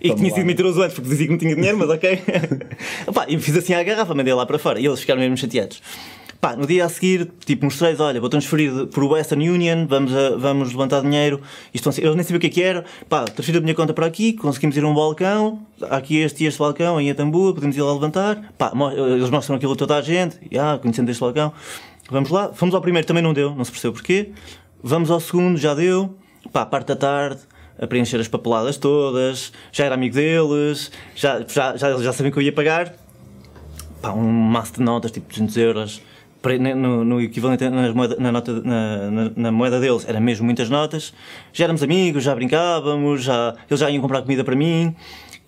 E 0.00 0.02
que 0.02 0.08
Toma 0.08 0.18
tinha 0.18 0.30
lá. 0.30 0.36
sido 0.36 0.46
mentiroso 0.46 0.82
antes 0.82 0.94
porque 0.94 1.10
dizia 1.10 1.26
que 1.26 1.32
não 1.32 1.38
tinha 1.38 1.54
dinheiro, 1.54 1.76
mas 1.76 1.90
ok. 1.90 2.22
Pá, 3.12 3.26
e 3.28 3.38
fiz 3.38 3.56
assim 3.56 3.74
à 3.74 3.82
garrafa, 3.82 4.14
mandei 4.14 4.32
lá 4.32 4.46
para 4.46 4.58
fora 4.58 4.78
e 4.78 4.86
eles 4.86 5.00
ficaram 5.00 5.20
mesmo 5.20 5.36
chateados. 5.36 5.82
Pá, 6.40 6.56
no 6.56 6.66
dia 6.66 6.86
a 6.86 6.88
seguir, 6.88 7.30
tipo, 7.44 7.66
mostrei 7.66 7.94
olha, 7.98 8.18
vou 8.18 8.30
transferir 8.30 8.86
por 8.86 9.04
Western 9.04 9.50
Union, 9.50 9.86
vamos, 9.86 10.14
a- 10.14 10.36
vamos 10.38 10.70
levantar 10.72 11.02
dinheiro. 11.02 11.42
Isto, 11.74 11.90
eles 11.98 12.14
nem 12.14 12.22
sabiam 12.24 12.38
o 12.38 12.40
que 12.40 12.46
é 12.46 12.50
que 12.50 12.62
era. 12.62 12.82
Pá, 13.10 13.24
transferi 13.26 13.58
a 13.58 13.60
minha 13.60 13.74
conta 13.74 13.92
para 13.92 14.06
aqui, 14.06 14.32
conseguimos 14.32 14.74
ir 14.74 14.82
a 14.82 14.88
um 14.88 14.94
balcão, 14.94 15.60
aqui 15.90 16.16
este 16.16 16.44
e 16.44 16.46
este 16.46 16.58
balcão, 16.58 16.98
em 16.98 17.10
Atambua, 17.10 17.52
podemos 17.52 17.76
ir 17.76 17.82
lá 17.82 17.92
levantar. 17.92 18.52
Pá, 18.56 18.72
mo- 18.74 18.90
eles 18.90 19.28
mostram 19.28 19.56
aquilo 19.56 19.74
a 19.74 19.76
toda 19.76 19.96
a 19.96 20.00
gente, 20.00 20.38
e, 20.50 20.58
ah, 20.58 20.78
conhecendo 20.80 21.10
este 21.10 21.20
balcão. 21.20 21.52
vamos 22.10 22.30
lá. 22.30 22.52
Fomos 22.54 22.74
ao 22.74 22.80
primeiro, 22.80 23.06
também 23.06 23.22
não 23.22 23.34
deu, 23.34 23.54
não 23.54 23.64
se 23.64 23.70
percebeu 23.70 23.92
porquê. 23.92 24.30
Vamos 24.82 25.10
ao 25.10 25.20
segundo, 25.20 25.58
já 25.58 25.74
deu. 25.74 26.16
Pá, 26.50 26.64
parte 26.64 26.86
da 26.88 26.96
tarde, 26.96 27.40
a 27.78 27.86
preencher 27.86 28.16
as 28.18 28.28
papeladas 28.28 28.78
todas, 28.78 29.52
já 29.70 29.84
era 29.84 29.94
amigo 29.94 30.14
deles, 30.14 30.90
já, 31.14 31.40
já, 31.46 31.76
já, 31.76 31.98
já 31.98 32.12
sabiam 32.14 32.32
que 32.32 32.38
eu 32.38 32.42
ia 32.42 32.52
pagar. 32.52 32.94
Pá, 34.00 34.12
um 34.12 34.26
maço 34.26 34.72
de 34.74 34.80
notas, 34.80 35.10
tipo 35.10 35.28
200 35.28 35.54
euros. 35.58 36.00
No, 36.76 37.04
no 37.04 37.20
equivalente 37.20 37.68
nas 37.68 37.92
moeda- 37.94 38.16
na, 38.18 38.32
nota, 38.32 38.62
na, 38.62 39.10
na- 39.10 39.32
na 39.36 39.52
moeda 39.52 39.78
deles, 39.78 40.08
era 40.08 40.18
mesmo 40.20 40.44
muitas 40.46 40.70
notas. 40.70 41.12
Já 41.52 41.64
éramos 41.64 41.82
amigos, 41.82 42.24
já 42.24 42.34
brincávamos, 42.34 43.22
já, 43.22 43.54
eles 43.68 43.78
já 43.80 43.90
iam 43.90 44.00
comprar 44.00 44.22
comida 44.22 44.42
para 44.42 44.56
mim. 44.56 44.94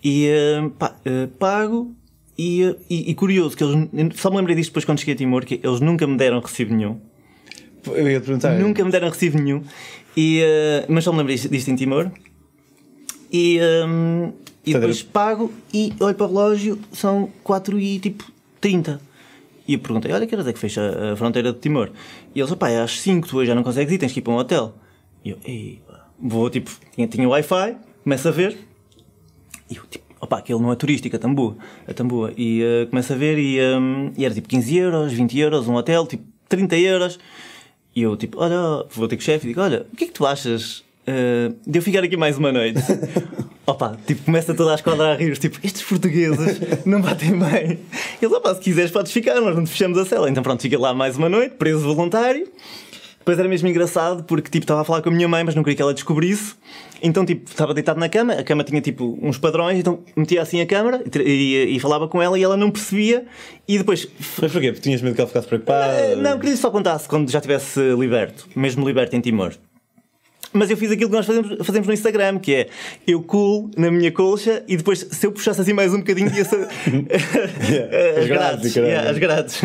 E 0.03 0.27
eh, 0.27 0.69
pá, 0.77 0.95
eh, 1.05 1.27
pago. 1.39 1.95
E, 2.37 2.63
eh, 2.63 2.75
e, 2.89 3.11
e 3.11 3.15
curioso 3.15 3.55
que 3.57 3.63
eles, 3.63 3.89
só 4.15 4.29
me 4.29 4.37
lembrei 4.37 4.55
disto 4.55 4.69
depois 4.69 4.85
quando 4.85 4.99
cheguei 4.99 5.15
a 5.15 5.17
Timor, 5.17 5.45
que 5.45 5.59
eles 5.63 5.79
nunca 5.79 6.05
me 6.05 6.15
deram 6.17 6.39
recibo 6.39 6.73
nenhum. 6.75 6.99
Eu 7.87 8.09
ia 8.09 8.21
perguntar. 8.21 8.57
Nunca 8.59 8.83
me 8.85 8.91
deram 8.91 9.09
recibo 9.09 9.37
nenhum. 9.39 9.63
E, 10.15 10.41
mas 10.87 11.03
só 11.03 11.11
me 11.11 11.17
lembrei 11.19 11.37
disto 11.37 11.69
em 11.71 11.75
Timor. 11.75 12.11
E, 13.31 13.57
ehm, 13.57 14.31
e 14.65 14.73
Tá 14.73 14.79
depois 14.79 15.01
pago 15.01 15.51
e 15.73 15.91
olho 15.99 16.15
para 16.15 16.25
o 16.25 16.29
relógio, 16.29 16.79
são 16.91 17.29
4 17.43 17.79
e 17.79 17.99
tipo 17.99 18.23
30. 18.61 19.01
E 19.67 19.73
eu 19.73 19.79
perguntei, 19.79 20.11
olha 20.11 20.27
que 20.27 20.35
horas 20.35 20.47
é 20.47 20.53
que 20.53 20.59
fecha 20.59 21.13
a 21.13 21.15
fronteira 21.15 21.53
de 21.53 21.59
Timor? 21.59 21.91
E 22.35 22.39
eles, 22.39 22.51
opá, 22.51 22.69
é 22.69 22.81
às 22.81 22.99
5, 22.99 23.27
tu 23.27 23.37
hoje 23.37 23.47
já 23.47 23.55
não 23.55 23.63
consegues 23.63 23.93
ir, 23.93 23.97
tens 23.97 24.11
que 24.11 24.19
ir 24.19 24.21
para 24.21 24.33
um 24.33 24.37
hotel. 24.37 24.73
E 25.23 25.29
eu, 25.29 25.37
ei, 25.45 25.81
vou 26.19 26.49
tipo, 26.49 26.69
tinha, 26.93 27.07
tinha 27.07 27.27
Wi-Fi, 27.27 27.77
começo 28.03 28.27
a 28.27 28.31
ver. 28.31 28.57
E 29.69 29.77
eu, 29.77 29.83
tipo, 29.85 30.03
opá, 30.19 30.39
aquele 30.39 30.59
não 30.59 30.71
é 30.71 30.75
turístico, 30.75 31.15
a 31.15 31.19
Tambua. 31.19 31.55
A 31.87 31.93
Tambua. 31.93 32.33
E 32.35 32.61
eh, 32.61 32.85
começo 32.87 33.13
a 33.13 33.15
ver 33.15 33.37
e, 33.37 33.57
ehm, 33.59 34.11
e 34.17 34.25
era 34.25 34.33
tipo 34.33 34.47
15 34.49 34.77
euros, 34.77 35.13
20 35.13 35.39
euros, 35.39 35.67
um 35.67 35.75
hotel, 35.75 36.05
tipo 36.07 36.23
30 36.49 36.77
euros. 36.77 37.19
E 37.95 38.01
eu, 38.01 38.17
tipo, 38.17 38.39
olha, 38.39 38.85
vou 38.89 39.07
ter 39.07 39.15
com 39.15 39.21
o 39.21 39.25
chefe 39.25 39.45
e 39.45 39.49
digo, 39.49 39.61
olha, 39.61 39.85
o 39.91 39.95
que 39.95 40.05
é 40.05 40.07
que 40.07 40.13
tu 40.13 40.25
achas 40.25 40.83
eh, 41.07 41.53
de 41.65 41.79
eu 41.79 41.81
ficar 41.81 42.03
aqui 42.03 42.17
mais 42.17 42.37
uma 42.37 42.51
noite? 42.51 42.79
Opa, 43.65 43.97
tipo, 44.05 44.23
começa 44.23 44.53
toda 44.53 44.71
a 44.73 44.75
esquadra 44.75 45.13
a 45.13 45.15
rir, 45.15 45.37
tipo, 45.37 45.57
estes 45.63 45.83
portugueses 45.83 46.59
não 46.85 46.99
batem 47.01 47.37
bem. 47.39 47.79
Eles, 48.21 48.33
opa, 48.35 48.53
se 48.55 48.61
quiseres 48.61 48.91
podes 48.91 49.11
ficar, 49.11 49.39
nós 49.39 49.55
não 49.55 49.63
te 49.63 49.69
fechamos 49.69 49.97
a 49.97 50.05
cela. 50.05 50.29
Então 50.29 50.43
pronto, 50.43 50.61
fica 50.61 50.77
lá 50.77 50.93
mais 50.93 51.15
uma 51.17 51.29
noite, 51.29 51.55
preso 51.55 51.79
voluntário. 51.81 52.47
Depois 53.19 53.39
era 53.39 53.47
mesmo 53.47 53.69
engraçado 53.69 54.25
porque 54.25 54.49
tipo 54.51 54.65
estava 54.65 54.81
a 54.81 54.83
falar 54.83 55.01
com 55.01 55.07
a 55.07 55.11
minha 55.13 55.29
mãe, 55.29 55.45
mas 55.45 55.55
não 55.55 55.63
queria 55.63 55.77
que 55.77 55.81
ela 55.81 55.93
descobrisse. 55.93 56.55
Então 57.01 57.25
tipo 57.25 57.49
estava 57.49 57.73
deitado 57.73 57.97
na 57.97 58.09
cama, 58.09 58.33
a 58.33 58.43
cama 58.43 58.65
tinha 58.65 58.81
tipo 58.81 59.17
uns 59.21 59.37
padrões, 59.37 59.79
então 59.79 59.99
metia 60.13 60.41
assim 60.41 60.59
a 60.59 60.65
câmera 60.65 61.01
e, 61.25 61.73
e- 61.73 61.79
falava 61.79 62.09
com 62.09 62.21
ela 62.21 62.37
e 62.37 62.43
ela 62.43 62.57
não 62.57 62.69
percebia. 62.69 63.23
E 63.65 63.77
depois 63.77 64.09
Mas 64.41 64.51
porquê? 64.51 64.73
Porque 64.73 64.81
tinhas 64.81 65.01
medo 65.01 65.15
que 65.15 65.21
ela 65.21 65.27
ficasse 65.29 65.47
preocupada? 65.47 66.17
Não, 66.17 66.37
queria 66.37 66.57
só 66.57 66.69
contasse 66.69 67.07
quando 67.07 67.31
já 67.31 67.39
estivesse 67.39 67.79
liberto, 67.97 68.45
mesmo 68.57 68.85
liberto 68.85 69.15
em 69.15 69.21
Timor. 69.21 69.53
Mas 70.53 70.69
eu 70.69 70.77
fiz 70.77 70.91
aquilo 70.91 71.09
que 71.09 71.15
nós 71.15 71.25
fazemos, 71.25 71.65
fazemos 71.65 71.87
no 71.87 71.93
Instagram, 71.93 72.39
que 72.39 72.53
é 72.53 72.69
eu 73.07 73.21
cool 73.23 73.71
na 73.75 73.89
minha 73.89 74.11
colcha 74.11 74.63
e 74.67 74.77
depois 74.77 74.99
se 75.11 75.25
eu 75.25 75.31
puxasse 75.31 75.59
assim 75.61 75.73
mais 75.73 75.93
um 75.93 75.97
bocadinho 75.97 76.31
ia 76.35 76.45
ser 76.45 76.67
Yeah, 77.69 78.19
as 78.21 78.27
grades, 78.27 78.75
yeah, 78.75 79.09
as 79.09 79.17
grades. 79.17 79.61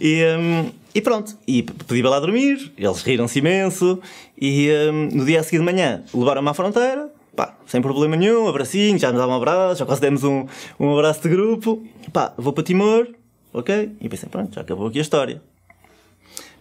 e, 0.00 0.24
hum, 0.38 0.70
e 0.94 1.00
pronto, 1.00 1.36
e 1.46 1.62
pedi 1.62 2.00
para 2.02 2.10
lá 2.10 2.20
dormir, 2.20 2.72
eles 2.76 3.02
riram-se 3.02 3.38
imenso 3.38 4.00
e 4.40 4.68
hum, 4.90 5.08
no 5.12 5.24
dia 5.24 5.40
a 5.40 5.42
seguir 5.42 5.58
de 5.58 5.64
manhã 5.64 6.02
levaram-me 6.12 6.48
à 6.48 6.54
fronteira, 6.54 7.08
pá, 7.36 7.56
sem 7.66 7.80
problema 7.80 8.16
nenhum, 8.16 8.48
abracinho, 8.48 8.98
já 8.98 9.10
nos 9.10 9.20
davam 9.20 9.34
um 9.34 9.38
abraço, 9.38 9.78
já 9.78 9.86
quase 9.86 10.00
demos 10.00 10.24
um, 10.24 10.46
um 10.78 10.92
abraço 10.92 11.22
de 11.22 11.28
grupo, 11.28 11.82
pá, 12.12 12.32
vou 12.36 12.52
para 12.52 12.64
Timor, 12.64 13.06
ok? 13.52 13.92
E 14.00 14.08
pensei, 14.08 14.28
pronto, 14.28 14.54
já 14.54 14.62
acabou 14.62 14.88
aqui 14.88 14.98
a 14.98 15.02
história. 15.02 15.53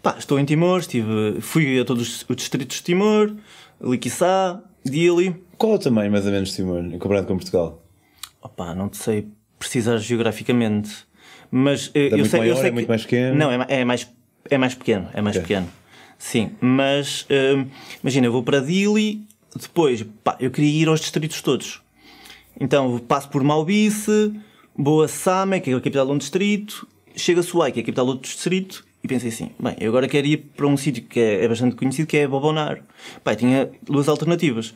Pá, 0.03 0.17
estou 0.19 0.37
em 0.37 0.43
Timor, 0.43 0.81
estive, 0.81 1.39
fui 1.39 1.79
a 1.79 1.85
todos 1.85 2.25
os 2.27 2.35
distritos 2.35 2.75
de 2.75 2.83
Timor, 2.83 3.33
Liquiçá, 3.81 4.61
Dili. 4.83 5.33
Qual 5.57 5.71
é 5.71 5.75
o 5.75 5.79
tamanho, 5.79 6.11
mais 6.11 6.25
ou 6.25 6.31
menos, 6.33 6.49
de 6.49 6.57
Timor, 6.57 6.83
comparado 6.99 7.25
com 7.25 7.37
Portugal? 7.37 7.81
Opa, 8.41 8.75
não 8.75 8.89
te 8.89 8.97
sei 8.97 9.29
precisar 9.57 9.95
geograficamente, 9.99 10.91
mas 11.49 11.89
eh, 11.95 12.07
eu 12.07 12.17
muito 12.17 12.29
sei, 12.29 12.39
eu 12.39 12.43
maior, 12.43 12.55
sei 12.57 12.65
é 12.65 12.67
que... 12.67 12.73
muito 12.73 12.87
mais 12.89 13.03
pequeno? 13.03 13.37
Não, 13.37 13.49
é, 13.49 13.65
é 13.69 13.85
mais 13.85 14.11
é 14.49 14.57
mais 14.57 14.75
pequeno, 14.75 15.07
é 15.13 15.21
mais 15.21 15.37
Ok. 15.37 15.47
pequeno. 15.47 15.69
Sim, 16.17 16.51
mas 16.59 17.25
hum, 17.29 17.65
imagina, 18.01 18.27
eu 18.27 18.31
vou 18.33 18.43
para 18.43 18.59
Dili, 18.59 19.25
depois, 19.55 20.03
pá, 20.21 20.35
eu 20.37 20.51
queria 20.51 20.81
ir 20.81 20.89
aos 20.89 20.99
distritos 20.99 21.41
todos. 21.41 21.81
Então 22.59 22.99
passo 22.99 23.29
por 23.29 23.41
Malbice, 23.41 24.33
vou 24.77 25.01
a 25.01 25.07
Same, 25.07 25.61
que 25.61 25.71
é 25.71 25.73
a 25.73 25.77
capital 25.77 26.07
de 26.07 26.11
um 26.11 26.17
distrito, 26.17 26.85
chego 27.15 27.39
a 27.39 27.43
Suai, 27.43 27.71
que 27.71 27.79
é 27.79 27.83
a 27.83 27.85
capital 27.85 28.03
de 28.03 28.11
outro 28.11 28.29
distrito, 28.29 28.85
e 29.03 29.07
pensei 29.07 29.29
assim, 29.29 29.51
bem, 29.59 29.75
eu 29.81 29.89
agora 29.89 30.07
quero 30.07 30.25
ir 30.25 30.37
para 30.37 30.65
um 30.65 30.77
sítio 30.77 31.03
que 31.03 31.19
é, 31.19 31.43
é 31.43 31.47
bastante 31.47 31.75
conhecido, 31.75 32.07
que 32.07 32.17
é 32.17 32.27
Bobonar. 32.27 32.81
Pá, 33.21 33.33
e 33.33 33.35
tinha 33.35 33.69
duas 33.81 34.07
alternativas. 34.07 34.73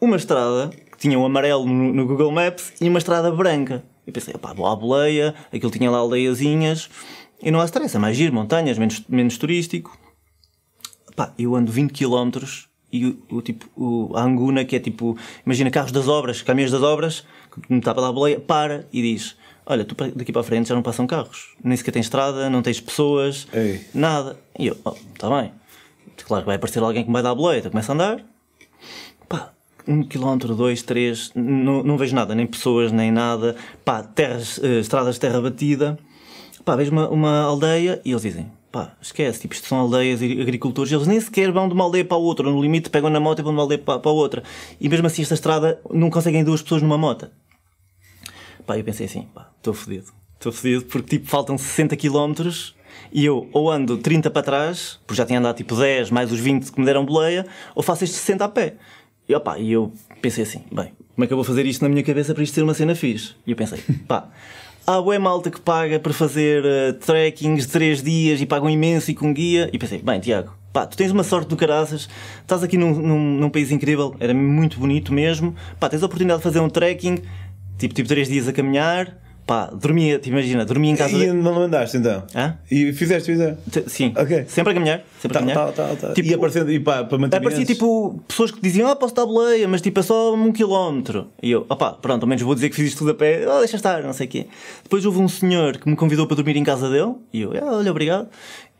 Uma 0.00 0.16
estrada, 0.16 0.70
que 0.70 0.96
tinha 0.96 1.18
um 1.18 1.26
amarelo 1.26 1.66
no, 1.66 2.06
Google 2.06 2.32
Maps, 2.32 2.72
e 2.80 2.88
uma 2.88 2.98
estrada 2.98 3.30
branca. 3.30 3.84
Eu 4.06 4.14
pensei, 4.14 4.32
pá, 4.34 4.54
vou 4.54 4.66
à 4.66 4.74
boleia, 4.74 5.34
aquilo 5.52 5.70
tinha 5.70 5.90
lá 5.90 5.98
aldeiazinhas, 5.98 6.88
e 7.42 7.50
não 7.50 7.60
há 7.60 7.66
stress, 7.66 7.94
é 7.94 7.98
mais 7.98 8.16
giro, 8.16 8.32
montanhas, 8.32 8.78
menos, 8.78 9.04
menos 9.08 9.36
turístico. 9.36 9.98
Pá, 11.14 11.34
eu 11.38 11.54
ando 11.54 11.70
20 11.70 11.92
km 11.92 12.30
e 12.90 13.06
o, 13.06 13.22
o 13.30 13.42
tipo, 13.42 13.66
o, 13.76 14.16
a 14.16 14.22
Anguna, 14.22 14.64
que 14.64 14.76
é 14.76 14.80
tipo, 14.80 15.18
imagina 15.44 15.70
carros 15.70 15.92
das 15.92 16.08
obras, 16.08 16.40
caminhões 16.40 16.70
das 16.70 16.82
obras, 16.82 17.26
que 17.52 17.70
me 17.70 17.78
está 17.78 17.92
para 17.92 18.04
dar 18.04 18.12
boleia, 18.12 18.40
para 18.40 18.86
e 18.90 19.02
diz: 19.02 19.36
Olha, 19.68 19.84
tu 19.84 19.96
daqui 20.14 20.30
para 20.30 20.42
a 20.42 20.44
frente 20.44 20.68
já 20.68 20.76
não 20.76 20.82
passam 20.82 21.08
carros, 21.08 21.56
nem 21.62 21.76
sequer 21.76 21.90
tens 21.90 22.06
estrada, 22.06 22.48
não 22.48 22.62
tens 22.62 22.80
pessoas, 22.80 23.48
Ei. 23.52 23.80
nada. 23.92 24.38
E 24.56 24.68
eu, 24.68 24.76
oh, 24.84 24.94
está 25.12 25.28
bem. 25.28 25.52
Claro 26.24 26.44
que 26.44 26.46
vai 26.46 26.54
aparecer 26.54 26.80
alguém 26.80 27.02
que 27.02 27.08
me 27.08 27.12
vai 27.12 27.22
dar 27.22 27.30
a 27.30 27.34
boleia, 27.34 27.68
começa 27.68 27.90
a 27.90 27.94
andar, 27.94 28.24
pá, 29.28 29.50
um 29.86 30.04
quilómetro, 30.04 30.54
dois, 30.54 30.82
três, 30.82 31.32
não, 31.34 31.82
não 31.82 31.98
vejo 31.98 32.14
nada, 32.14 32.34
nem 32.34 32.46
pessoas, 32.46 32.92
nem 32.92 33.10
nada, 33.10 33.56
pá, 33.84 34.02
terras, 34.02 34.60
eh, 34.62 34.78
estradas 34.78 35.16
de 35.16 35.20
terra 35.20 35.40
batida, 35.40 35.98
pá, 36.64 36.76
vejo 36.76 36.92
uma, 36.92 37.08
uma 37.08 37.40
aldeia 37.42 38.00
e 38.04 38.12
eles 38.12 38.22
dizem, 38.22 38.50
pá, 38.72 38.92
esquece, 39.02 39.40
tipo, 39.40 39.54
isto 39.54 39.66
são 39.66 39.78
aldeias 39.80 40.22
e 40.22 40.40
agricultores, 40.40 40.92
eles 40.92 41.06
nem 41.06 41.20
sequer 41.20 41.50
vão 41.52 41.68
de 41.68 41.74
uma 41.74 41.84
aldeia 41.84 42.04
para 42.04 42.16
a 42.16 42.20
outra, 42.20 42.48
no 42.48 42.62
limite 42.62 42.88
pegam 42.88 43.10
na 43.10 43.20
moto 43.20 43.40
e 43.40 43.42
vão 43.42 43.52
de 43.52 43.56
uma 43.56 43.62
aldeia 43.64 43.78
para, 43.78 43.98
para 43.98 44.10
a 44.10 44.14
outra, 44.14 44.42
e 44.80 44.88
mesmo 44.88 45.06
assim 45.06 45.22
esta 45.22 45.34
estrada 45.34 45.80
não 45.90 46.08
conseguem 46.08 46.44
duas 46.44 46.62
pessoas 46.62 46.82
numa 46.82 46.96
moto. 46.96 47.28
Pá, 48.66 48.76
eu 48.76 48.84
pensei 48.84 49.06
assim, 49.06 49.22
pá, 49.34 49.48
estou 49.56 49.72
fodido. 49.72 50.06
Estou 50.34 50.52
fodido 50.52 50.84
porque 50.86 51.18
tipo 51.18 51.28
faltam 51.28 51.56
60 51.56 51.96
km 51.96 52.50
e 53.12 53.24
eu 53.24 53.48
ou 53.52 53.70
ando 53.70 53.96
30 53.96 54.30
para 54.30 54.42
trás, 54.42 54.98
porque 55.06 55.18
já 55.18 55.24
tinha 55.24 55.38
andado 55.38 55.56
tipo 55.56 55.76
10 55.76 56.10
mais 56.10 56.32
os 56.32 56.40
20 56.40 56.72
que 56.72 56.80
me 56.80 56.84
deram 56.84 57.04
boleia, 57.04 57.46
ou 57.74 57.82
faço 57.82 58.04
estes 58.04 58.20
60 58.20 58.44
a 58.44 58.48
pé. 58.48 58.74
E 59.28 59.34
opá, 59.34 59.58
e 59.58 59.72
eu 59.72 59.92
pensei 60.20 60.44
assim, 60.44 60.62
bem, 60.70 60.92
como 61.14 61.24
é 61.24 61.26
que 61.26 61.32
eu 61.32 61.36
vou 61.36 61.44
fazer 61.44 61.64
isto 61.66 61.82
na 61.82 61.88
minha 61.88 62.02
cabeça 62.02 62.34
para 62.34 62.42
isto 62.42 62.54
ser 62.54 62.62
uma 62.62 62.74
cena 62.74 62.94
fixe? 62.94 63.34
E 63.46 63.52
eu 63.52 63.56
pensei, 63.56 63.78
pá, 64.06 64.28
há 64.86 65.00
bué 65.00 65.18
malta 65.18 65.50
que 65.50 65.60
paga 65.60 65.98
para 65.98 66.12
fazer 66.12 66.64
uh, 66.64 66.92
trekkings 66.94 67.66
de 67.66 67.72
3 67.72 68.02
dias 68.02 68.40
e 68.40 68.46
pagam 68.46 68.68
imenso 68.70 69.10
e 69.10 69.14
com 69.14 69.32
guia. 69.32 69.68
E 69.72 69.78
pensei, 69.78 70.00
bem, 70.00 70.20
Tiago, 70.20 70.56
pá, 70.72 70.86
tu 70.86 70.96
tens 70.96 71.10
uma 71.10 71.24
sorte 71.24 71.48
do 71.48 71.56
caraças, 71.56 72.08
estás 72.42 72.62
aqui 72.62 72.76
num, 72.76 72.94
num, 72.94 73.18
num 73.38 73.50
país 73.50 73.70
incrível, 73.70 74.14
era 74.20 74.34
muito 74.34 74.78
bonito 74.78 75.12
mesmo, 75.12 75.56
pá, 75.80 75.88
tens 75.88 76.02
a 76.02 76.06
oportunidade 76.06 76.40
de 76.40 76.44
fazer 76.44 76.60
um 76.60 76.68
trekking, 76.68 77.22
tipo, 77.78 77.94
tipo 77.94 78.08
3 78.08 78.28
dias 78.28 78.48
a 78.48 78.52
caminhar, 78.52 79.16
pá, 79.46 79.66
dormia, 79.66 80.18
te 80.18 80.28
imagina, 80.28 80.64
dormia 80.64 80.90
em 80.90 80.96
casa. 80.96 81.14
E 81.16 81.20
de- 81.26 81.32
não 81.32 81.56
andaste 81.62 81.96
então? 81.98 82.24
Hã? 82.34 82.56
E 82.70 82.92
fizeste 82.92 83.30
o 83.30 83.34
exame? 83.34 83.56
Te- 83.70 83.88
Sim, 83.88 84.12
Ok. 84.16 84.44
sempre 84.48 84.72
a 84.72 84.74
caminhar, 84.74 85.02
sempre 85.20 85.38
a 85.38 85.40
Tá, 85.40 85.46
caminhar. 85.46 85.72
tá, 85.72 85.86
tá, 85.88 85.96
tá. 86.08 86.12
Tipo, 86.14 86.28
e 86.28 86.34
aparecendo 86.34 86.72
e 86.72 86.80
pá, 86.80 87.04
para 87.04 87.16
manter 87.18 87.36
Aparecia 87.36 87.64
tipo 87.64 88.20
pessoas 88.26 88.50
que 88.50 88.60
diziam, 88.60 88.88
ah, 88.90 88.96
posso 88.96 89.14
dar 89.14 89.24
boleia, 89.24 89.68
mas 89.68 89.80
tipo 89.80 90.00
é 90.00 90.02
só 90.02 90.34
um 90.34 90.50
quilómetro. 90.52 91.28
E 91.42 91.50
eu, 91.52 91.64
opá, 91.68 91.92
pronto, 91.92 92.22
ao 92.24 92.28
menos 92.28 92.42
vou 92.42 92.54
dizer 92.54 92.70
que 92.70 92.76
fiz 92.76 92.88
isto 92.88 92.98
tudo 92.98 93.12
a 93.12 93.14
pé, 93.14 93.46
oh, 93.48 93.58
deixa 93.60 93.76
estar, 93.76 94.02
não 94.02 94.12
sei 94.12 94.26
o 94.26 94.30
quê. 94.30 94.46
Depois 94.82 95.04
houve 95.06 95.20
um 95.20 95.28
senhor 95.28 95.76
que 95.76 95.88
me 95.88 95.94
convidou 95.94 96.26
para 96.26 96.36
dormir 96.36 96.56
em 96.56 96.64
casa 96.64 96.90
dele, 96.90 97.14
e 97.32 97.42
eu, 97.42 97.52
ah, 97.62 97.76
olha, 97.76 97.90
obrigado. 97.90 98.28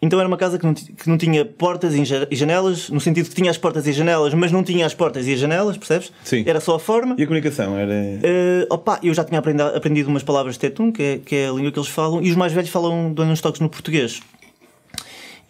Então 0.06 0.18
era 0.20 0.28
uma 0.28 0.36
casa 0.36 0.56
que 0.58 0.64
não, 0.64 0.72
que 0.72 1.08
não 1.08 1.18
tinha 1.18 1.44
portas 1.44 1.94
e 1.94 2.04
ja- 2.04 2.28
janelas, 2.30 2.88
no 2.90 3.00
sentido 3.00 3.28
que 3.28 3.34
tinha 3.34 3.50
as 3.50 3.58
portas 3.58 3.86
e 3.86 3.90
as 3.90 3.96
janelas, 3.96 4.32
mas 4.34 4.52
não 4.52 4.62
tinha 4.62 4.86
as 4.86 4.94
portas 4.94 5.26
e 5.26 5.32
as 5.32 5.40
janelas, 5.40 5.76
percebes? 5.76 6.12
Sim. 6.22 6.44
Era 6.46 6.60
só 6.60 6.76
a 6.76 6.78
forma. 6.78 7.16
E 7.18 7.22
a 7.22 7.26
comunicação 7.26 7.76
era. 7.76 7.92
Eh, 8.22 8.66
opa, 8.70 9.00
eu 9.02 9.12
já 9.12 9.24
tinha 9.24 9.40
aprendi- 9.40 9.62
aprendido 9.62 10.08
umas 10.08 10.22
palavras 10.22 10.54
de 10.54 10.60
Tetum, 10.60 10.92
que 10.92 11.02
é, 11.02 11.18
que 11.18 11.34
é 11.34 11.48
a 11.48 11.52
língua 11.52 11.72
que 11.72 11.78
eles 11.78 11.88
falam, 11.88 12.22
e 12.22 12.30
os 12.30 12.36
mais 12.36 12.52
velhos 12.52 12.70
falam, 12.70 13.12
dão 13.12 13.28
uns 13.30 13.40
toques 13.40 13.60
no 13.60 13.68
português. 13.68 14.20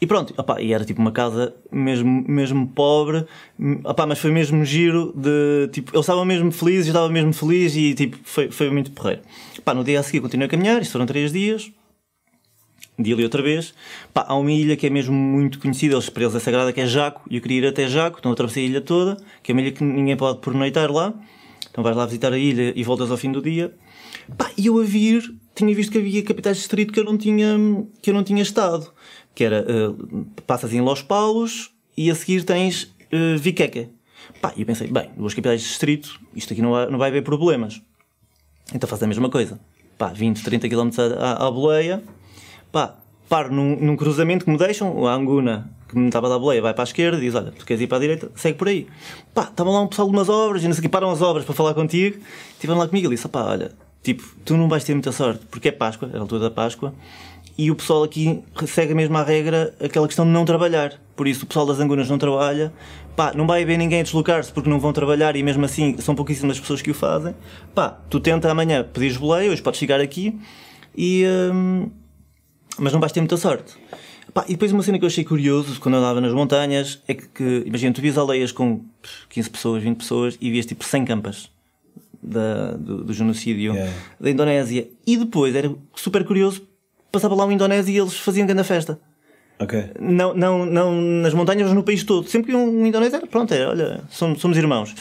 E 0.00 0.06
pronto, 0.06 0.34
opa, 0.36 0.60
e 0.60 0.72
era 0.74 0.84
tipo 0.84 1.00
uma 1.00 1.10
casa 1.10 1.54
mesmo, 1.72 2.22
mesmo 2.28 2.66
pobre, 2.68 3.24
opa, 3.82 4.06
mas 4.06 4.18
foi 4.18 4.30
mesmo 4.30 4.62
giro 4.64 5.12
de 5.16 5.68
tipo, 5.72 5.90
eles 5.94 6.00
estavam 6.04 6.22
mesmo 6.24 6.52
felizes, 6.52 6.86
eu 6.88 6.90
estava 6.92 7.08
mesmo 7.08 7.32
feliz 7.32 7.74
e 7.74 7.94
tipo, 7.94 8.18
foi, 8.22 8.50
foi 8.50 8.68
muito 8.70 8.90
porreiro. 8.90 9.22
Pá, 9.64 9.72
no 9.72 9.82
dia 9.82 9.98
a 9.98 10.02
seguir 10.02 10.20
continuei 10.20 10.46
a 10.46 10.50
caminhar, 10.50 10.82
isto 10.82 10.92
foram 10.92 11.06
três 11.06 11.32
dias, 11.32 11.70
dia 12.98 13.14
ali 13.14 13.24
outra 13.24 13.42
vez. 13.42 13.74
Pá, 14.12 14.24
há 14.28 14.34
uma 14.34 14.50
ilha 14.50 14.76
que 14.76 14.86
é 14.86 14.90
mesmo 14.90 15.14
muito 15.14 15.58
conhecida, 15.58 15.94
eles, 15.94 16.08
para 16.08 16.22
eles 16.24 16.34
é 16.34 16.40
sagrada, 16.40 16.72
que 16.72 16.80
é 16.80 16.86
Jaco, 16.86 17.22
e 17.30 17.36
eu 17.36 17.42
queria 17.42 17.58
ir 17.58 17.66
até 17.66 17.88
Jaco, 17.88 18.18
então 18.18 18.32
atravessei 18.32 18.64
a 18.64 18.66
ilha 18.68 18.80
toda, 18.80 19.16
que 19.42 19.52
é 19.52 19.54
uma 19.54 19.60
ilha 19.60 19.72
que 19.72 19.84
ninguém 19.84 20.16
pode 20.16 20.40
pernoitar 20.40 20.90
lá. 20.90 21.14
Então 21.70 21.84
vais 21.84 21.96
lá 21.96 22.06
visitar 22.06 22.32
a 22.32 22.38
ilha 22.38 22.72
e 22.74 22.82
voltas 22.82 23.10
ao 23.10 23.16
fim 23.16 23.30
do 23.30 23.42
dia. 23.42 23.74
Pá, 24.36 24.50
e 24.56 24.66
eu 24.66 24.80
a 24.80 24.82
vir, 24.82 25.34
tinha 25.54 25.74
visto 25.74 25.92
que 25.92 25.98
havia 25.98 26.22
capitais 26.22 26.56
de 26.56 26.62
distrito 26.62 26.92
que 26.92 26.98
eu 26.98 27.04
não 27.04 27.16
tinha, 27.18 27.56
que 28.00 28.10
eu 28.10 28.14
não 28.14 28.24
tinha 28.24 28.42
estado. 28.42 28.90
que 29.34 29.44
era, 29.44 29.62
uh, 29.62 30.24
passas 30.46 30.72
em 30.72 30.80
Los 30.80 31.02
Paulos 31.02 31.70
e 31.96 32.10
a 32.10 32.14
seguir 32.14 32.44
tens 32.44 32.84
uh, 33.12 33.38
Viqueque. 33.38 33.90
Pá, 34.40 34.52
e 34.56 34.60
eu 34.60 34.66
pensei, 34.66 34.88
bem, 34.88 35.10
duas 35.16 35.34
capitais 35.34 35.60
de 35.60 35.68
distrito, 35.68 36.18
isto 36.34 36.52
aqui 36.52 36.62
não 36.62 36.72
vai, 36.72 36.90
não 36.90 36.98
vai 36.98 37.10
haver 37.10 37.22
problemas. 37.22 37.82
Então 38.74 38.88
faço 38.88 39.04
a 39.04 39.06
mesma 39.06 39.28
coisa. 39.28 39.60
Pá, 39.98 40.08
20, 40.08 40.42
30 40.42 40.68
km 40.68 40.90
à, 41.20 41.46
à 41.46 41.50
boleia, 41.50 42.02
pá, 42.76 42.94
paro 43.26 43.54
num, 43.54 43.74
num, 43.80 43.96
cruzamento 43.96 44.44
que 44.44 44.50
me 44.50 44.58
deixam, 44.58 45.06
a 45.06 45.14
Anguna, 45.14 45.70
que 45.88 45.96
me 45.96 46.08
estava 46.08 46.26
a 46.26 46.30
dar 46.30 46.38
boleia, 46.38 46.60
vai 46.60 46.74
para 46.74 46.82
a 46.82 46.84
esquerda 46.84 47.16
e 47.16 47.22
diz, 47.22 47.34
olha, 47.34 47.50
tu 47.50 47.64
queres 47.64 47.80
ir 47.82 47.86
para 47.86 47.96
a 47.96 48.00
direita, 48.00 48.30
segue 48.34 48.58
por 48.58 48.68
aí. 48.68 48.86
Pá, 49.32 49.44
estavam 49.44 49.72
lá 49.72 49.80
um 49.80 49.86
pessoal 49.86 50.06
de 50.06 50.14
umas 50.14 50.28
obras, 50.28 50.62
e 50.62 50.66
não 50.66 50.74
sei 50.74 50.82
que 50.82 50.88
param 50.90 51.08
as 51.10 51.22
obras 51.22 51.46
para 51.46 51.54
falar 51.54 51.72
contigo, 51.72 52.18
estiveram 52.52 52.78
lá 52.78 52.86
comigo 52.86 53.10
e 53.10 53.16
disse, 53.16 53.26
pá, 53.28 53.44
olha, 53.44 53.72
tipo, 54.02 54.22
tu 54.44 54.58
não 54.58 54.68
vais 54.68 54.84
ter 54.84 54.92
muita 54.92 55.10
sorte, 55.10 55.46
porque 55.50 55.68
é 55.68 55.72
Páscoa, 55.72 56.10
é 56.12 56.18
a 56.18 56.20
altura 56.20 56.42
da 56.42 56.50
Páscoa, 56.50 56.92
e 57.56 57.70
o 57.70 57.74
pessoal 57.74 58.02
aqui 58.02 58.44
segue 58.66 58.92
mesmo 58.92 59.16
à 59.16 59.22
regra 59.22 59.74
aquela 59.82 60.06
questão 60.06 60.26
de 60.26 60.30
não 60.30 60.44
trabalhar. 60.44 61.00
Por 61.16 61.26
isso 61.26 61.44
o 61.44 61.46
pessoal 61.46 61.64
das 61.64 61.80
Angunas 61.80 62.10
não 62.10 62.18
trabalha, 62.18 62.70
pá, 63.16 63.32
não 63.34 63.46
vai 63.46 63.62
haver 63.62 63.78
ninguém 63.78 64.00
a 64.00 64.02
deslocar-se 64.02 64.52
porque 64.52 64.68
não 64.68 64.78
vão 64.78 64.92
trabalhar 64.92 65.34
e 65.34 65.42
mesmo 65.42 65.64
assim 65.64 65.96
são 65.96 66.14
pouquíssimas 66.14 66.60
pessoas 66.60 66.82
que 66.82 66.90
o 66.90 66.94
fazem. 66.94 67.34
Pá, 67.74 67.98
tu 68.10 68.20
tenta 68.20 68.50
amanhã 68.50 68.84
pedir 68.84 69.18
boleia, 69.18 69.50
hoje 69.50 69.62
podes 69.62 69.80
chegar 69.80 69.98
aqui 69.98 70.38
e. 70.94 71.24
Hum, 71.50 71.88
mas 72.78 72.92
não 72.92 73.00
vais 73.00 73.12
ter 73.12 73.20
muita 73.20 73.36
sorte. 73.36 73.74
Pá, 74.34 74.44
e 74.48 74.52
depois 74.52 74.72
uma 74.72 74.82
cena 74.82 74.98
que 74.98 75.04
eu 75.04 75.08
achei 75.08 75.24
curioso 75.24 75.80
quando 75.80 75.96
andava 75.96 76.20
nas 76.20 76.32
montanhas 76.32 77.00
é 77.06 77.14
que, 77.14 77.28
que 77.28 77.62
imagina, 77.66 77.94
tu 77.94 78.00
vias 78.00 78.18
aldeias 78.18 78.52
com 78.52 78.82
15 79.30 79.50
pessoas, 79.50 79.82
20 79.82 79.96
pessoas 79.96 80.38
e 80.40 80.50
vias 80.50 80.66
tipo 80.66 80.84
100 80.84 81.04
campas 81.04 81.50
da, 82.22 82.72
do, 82.72 83.04
do 83.04 83.12
genocídio 83.12 83.72
yeah. 83.72 83.92
da 84.20 84.30
Indonésia. 84.30 84.88
E 85.06 85.16
depois 85.16 85.54
era 85.54 85.72
super 85.94 86.24
curioso 86.24 86.66
passava 87.16 87.34
lá 87.34 87.46
um 87.46 87.52
indonésio 87.52 87.92
e 87.92 87.98
eles 87.98 88.16
faziam 88.16 88.46
grande 88.46 88.64
festa. 88.64 88.98
Ok. 89.58 89.92
Não, 89.98 90.34
não, 90.34 90.66
não 90.66 90.92
nas 90.92 91.32
montanhas, 91.32 91.66
mas 91.66 91.74
no 91.74 91.82
país 91.82 92.04
todo. 92.04 92.28
Sempre 92.28 92.52
que 92.52 92.56
um 92.56 92.86
indonésio 92.86 93.16
era, 93.16 93.26
pronto, 93.26 93.52
era, 93.54 93.70
olha, 93.70 94.00
somos, 94.10 94.40
somos 94.40 94.56
irmãos. 94.56 94.94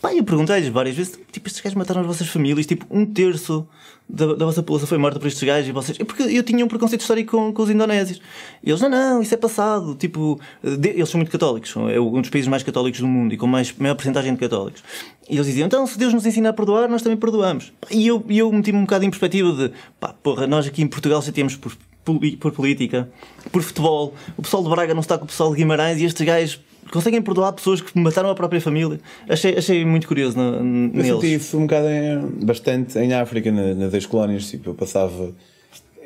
Pá, 0.00 0.12
eu 0.12 0.24
perguntei-lhes 0.24 0.68
várias 0.68 0.96
vezes, 0.96 1.18
tipo, 1.30 1.46
estes 1.46 1.62
gajos 1.62 1.76
mataram 1.76 2.00
as 2.00 2.06
vossas 2.06 2.26
famílias, 2.26 2.66
tipo, 2.66 2.84
um 2.90 3.06
terço 3.06 3.66
da, 4.08 4.34
da 4.34 4.44
vossa 4.44 4.62
população 4.62 4.88
foi 4.88 4.98
morta 4.98 5.18
por 5.18 5.26
estes 5.28 5.42
gajos 5.42 5.68
e 5.68 5.72
vocês... 5.72 5.96
Porque 5.98 6.22
eu 6.22 6.42
tinha 6.42 6.64
um 6.64 6.68
preconceito 6.68 7.00
histórico 7.00 7.36
com, 7.36 7.52
com 7.52 7.62
os 7.62 7.70
indonésios. 7.70 8.20
E 8.62 8.70
eles, 8.70 8.80
não, 8.80 8.88
não, 8.88 9.22
isso 9.22 9.32
é 9.32 9.36
passado, 9.36 9.94
tipo, 9.94 10.38
de, 10.62 10.90
eles 10.90 11.08
são 11.08 11.18
muito 11.18 11.30
católicos, 11.30 11.74
é 11.90 11.98
um 12.00 12.20
dos 12.20 12.28
países 12.28 12.48
mais 12.48 12.62
católicos 12.62 13.00
do 13.00 13.06
mundo 13.06 13.34
e 13.34 13.36
com 13.36 13.46
mais, 13.46 13.72
maior 13.78 13.94
porcentagem 13.94 14.34
de 14.34 14.40
católicos. 14.40 14.82
E 15.28 15.36
eles 15.36 15.46
diziam, 15.46 15.66
então, 15.66 15.86
se 15.86 15.96
Deus 15.96 16.12
nos 16.12 16.26
ensina 16.26 16.50
a 16.50 16.52
perdoar, 16.52 16.88
nós 16.88 17.00
também 17.00 17.16
perdoamos. 17.16 17.72
E 17.90 18.06
eu, 18.06 18.22
eu 18.28 18.52
meti-me 18.52 18.78
um 18.78 18.82
bocado 18.82 19.04
em 19.04 19.10
perspectiva 19.10 19.52
de, 19.52 19.72
pá, 19.98 20.12
porra, 20.12 20.46
nós 20.46 20.66
aqui 20.66 20.82
em 20.82 20.88
Portugal 20.88 21.22
já 21.22 21.32
temos 21.32 21.56
por, 21.56 21.74
por 22.04 22.52
política, 22.52 23.08
por 23.50 23.62
futebol, 23.62 24.14
o 24.36 24.42
pessoal 24.42 24.62
de 24.62 24.68
Braga 24.68 24.92
não 24.92 25.00
está 25.00 25.16
com 25.16 25.24
o 25.24 25.28
pessoal 25.28 25.50
de 25.50 25.56
Guimarães 25.56 26.00
e 26.00 26.04
estes 26.04 26.26
gajos 26.26 26.60
conseguem 26.90 27.20
perdoar 27.22 27.52
pessoas 27.52 27.80
que 27.80 27.98
mataram 27.98 28.30
a 28.30 28.34
própria 28.34 28.60
família. 28.60 29.00
Achei, 29.28 29.56
achei 29.56 29.84
muito 29.84 30.06
curioso 30.06 30.36
no, 30.36 30.62
neles. 30.62 31.08
Eu 31.08 31.20
senti 31.20 31.34
isso 31.34 31.58
um 31.58 31.62
bocado 31.62 31.88
em, 31.88 32.44
bastante 32.44 32.98
em 32.98 33.12
África, 33.12 33.50
na, 33.50 33.74
nas 33.74 33.94
ex-colónias. 33.94 34.48
Tipo, 34.48 34.70
eu 34.70 34.74
passava. 34.74 35.32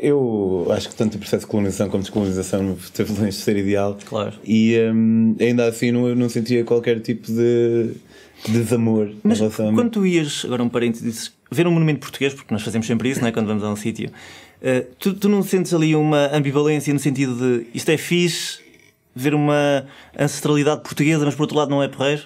Eu 0.01 0.69
acho 0.71 0.89
que 0.89 0.95
tanto 0.95 1.17
o 1.17 1.19
processo 1.19 1.45
de 1.45 1.51
colonização 1.51 1.89
como 1.89 2.03
de 2.03 2.09
descolonização 2.09 2.77
teve 2.95 3.13
longe 3.13 3.37
de 3.37 3.43
ser 3.43 3.57
ideal. 3.57 3.97
Claro. 4.05 4.35
E 4.45 4.77
um, 4.93 5.37
ainda 5.41 5.67
assim 5.67 5.91
não, 5.91 6.15
não 6.15 6.29
sentia 6.29 6.65
qualquer 6.65 7.01
tipo 7.01 7.31
de 7.33 7.95
desamor 8.47 9.11
Mas 9.23 9.39
em 9.39 9.41
relação 9.41 9.71
a 9.71 9.75
quando 9.75 9.91
tu 9.91 10.07
ias, 10.07 10.45
agora 10.45 10.63
um 10.63 10.69
parênteses, 10.69 11.33
ver 11.51 11.67
um 11.67 11.73
monumento 11.73 12.01
português, 12.01 12.35
porque 12.35 12.53
nós 12.53 12.63
fazemos 12.63 12.87
sempre 12.87 13.09
isso, 13.09 13.21
não 13.21 13.29
é? 13.29 13.33
quando 13.33 13.47
vamos 13.47 13.65
a 13.65 13.71
um 13.71 13.77
sítio, 13.77 14.11
uh, 14.11 14.87
tu, 14.99 15.15
tu 15.15 15.29
não 15.29 15.43
sentes 15.43 15.75
ali 15.75 15.97
uma 15.97 16.35
ambivalência 16.35 16.93
no 16.93 17.01
sentido 17.01 17.35
de 17.35 17.67
isto 17.75 17.91
é 17.91 17.97
fixe, 17.97 18.61
ver 19.23 19.35
uma 19.35 19.85
ancestralidade 20.19 20.83
portuguesa, 20.83 21.25
mas 21.25 21.35
por 21.35 21.43
outro 21.43 21.57
lado 21.57 21.71
não 21.71 21.83
é 21.83 21.89
porreiro? 21.89 22.23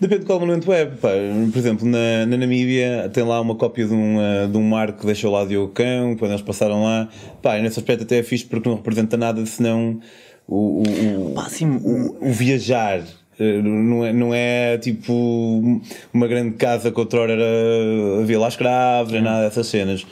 Depende 0.00 0.20
de 0.22 0.26
qual 0.26 0.40
monumento 0.40 0.72
é. 0.72 0.86
Por 0.86 1.56
exemplo, 1.56 1.86
na, 1.86 2.26
na 2.26 2.36
Namíbia 2.36 3.08
tem 3.12 3.22
lá 3.22 3.40
uma 3.40 3.54
cópia 3.54 3.86
de 3.86 3.94
um, 3.94 4.18
uh, 4.18 4.48
de 4.48 4.56
um 4.56 4.62
mar 4.62 4.92
que 4.92 5.06
deixou 5.06 5.30
lá 5.32 5.44
de 5.44 5.56
Ocão, 5.56 6.16
quando 6.16 6.32
eles 6.32 6.42
passaram 6.42 6.82
lá. 6.82 7.08
Pá, 7.40 7.58
nesse 7.58 7.78
aspecto 7.78 8.02
até 8.02 8.18
é 8.18 8.22
fixe 8.22 8.44
porque 8.44 8.68
não 8.68 8.76
representa 8.76 9.16
nada 9.16 9.44
senão 9.46 10.00
o, 10.48 10.82
o, 10.82 11.32
Pá, 11.34 11.46
assim, 11.46 11.80
o, 11.82 12.16
o 12.20 12.32
viajar. 12.32 13.00
Uh, 13.38 13.62
não 13.62 14.04
é, 14.04 14.12
não 14.12 14.34
é 14.34 14.78
tipo 14.78 15.80
uma 16.12 16.26
grande 16.26 16.56
casa 16.56 16.90
que 16.90 16.98
outrora 16.98 17.32
era 17.32 18.20
havia 18.20 18.38
lá 18.38 18.48
escravos, 18.48 19.12
nem 19.12 19.22
nada 19.22 19.44
dessas 19.44 19.66
cenas. 19.68 20.04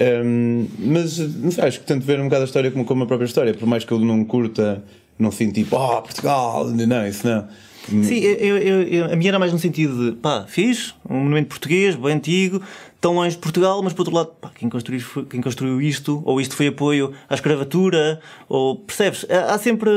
Um, 0.00 0.66
mas 0.78 1.18
não 1.18 1.50
sei, 1.50 1.64
acho 1.64 1.80
que 1.80 1.86
tento 1.86 2.04
ver 2.04 2.20
um 2.20 2.24
bocado 2.24 2.42
a 2.42 2.44
história 2.44 2.70
como, 2.70 2.84
como 2.84 3.02
a 3.02 3.06
própria 3.06 3.26
história, 3.26 3.52
por 3.52 3.66
mais 3.66 3.84
que 3.84 3.92
eu 3.92 3.98
não 3.98 4.24
curta 4.24 4.82
não 5.18 5.30
sinto 5.30 5.54
tipo, 5.54 5.76
oh, 5.76 6.02
Portugal, 6.02 6.64
não, 6.68 7.06
isso 7.06 7.26
não. 7.26 7.48
Sim, 7.88 8.18
eu, 8.18 8.58
eu, 8.58 8.82
eu, 8.82 9.04
a 9.06 9.16
minha 9.16 9.30
era 9.30 9.38
mais 9.38 9.50
no 9.50 9.58
sentido 9.58 10.10
de, 10.10 10.16
pá, 10.18 10.44
fiz 10.46 10.94
um 11.08 11.14
monumento 11.14 11.48
português, 11.48 11.96
bem 11.96 12.12
antigo, 12.12 12.60
tão 13.00 13.14
longe 13.14 13.34
de 13.34 13.40
Portugal, 13.40 13.82
mas 13.82 13.94
por 13.94 14.02
outro 14.02 14.14
lado, 14.14 14.30
pá, 14.40 14.50
quem 14.54 14.68
construiu, 14.68 15.02
quem 15.28 15.40
construiu 15.40 15.80
isto, 15.80 16.22
ou 16.26 16.38
isto 16.38 16.54
foi 16.54 16.66
apoio 16.66 17.14
à 17.28 17.34
escravatura, 17.34 18.20
ou 18.46 18.76
percebes? 18.76 19.24
Há 19.30 19.56
sempre, 19.58 19.90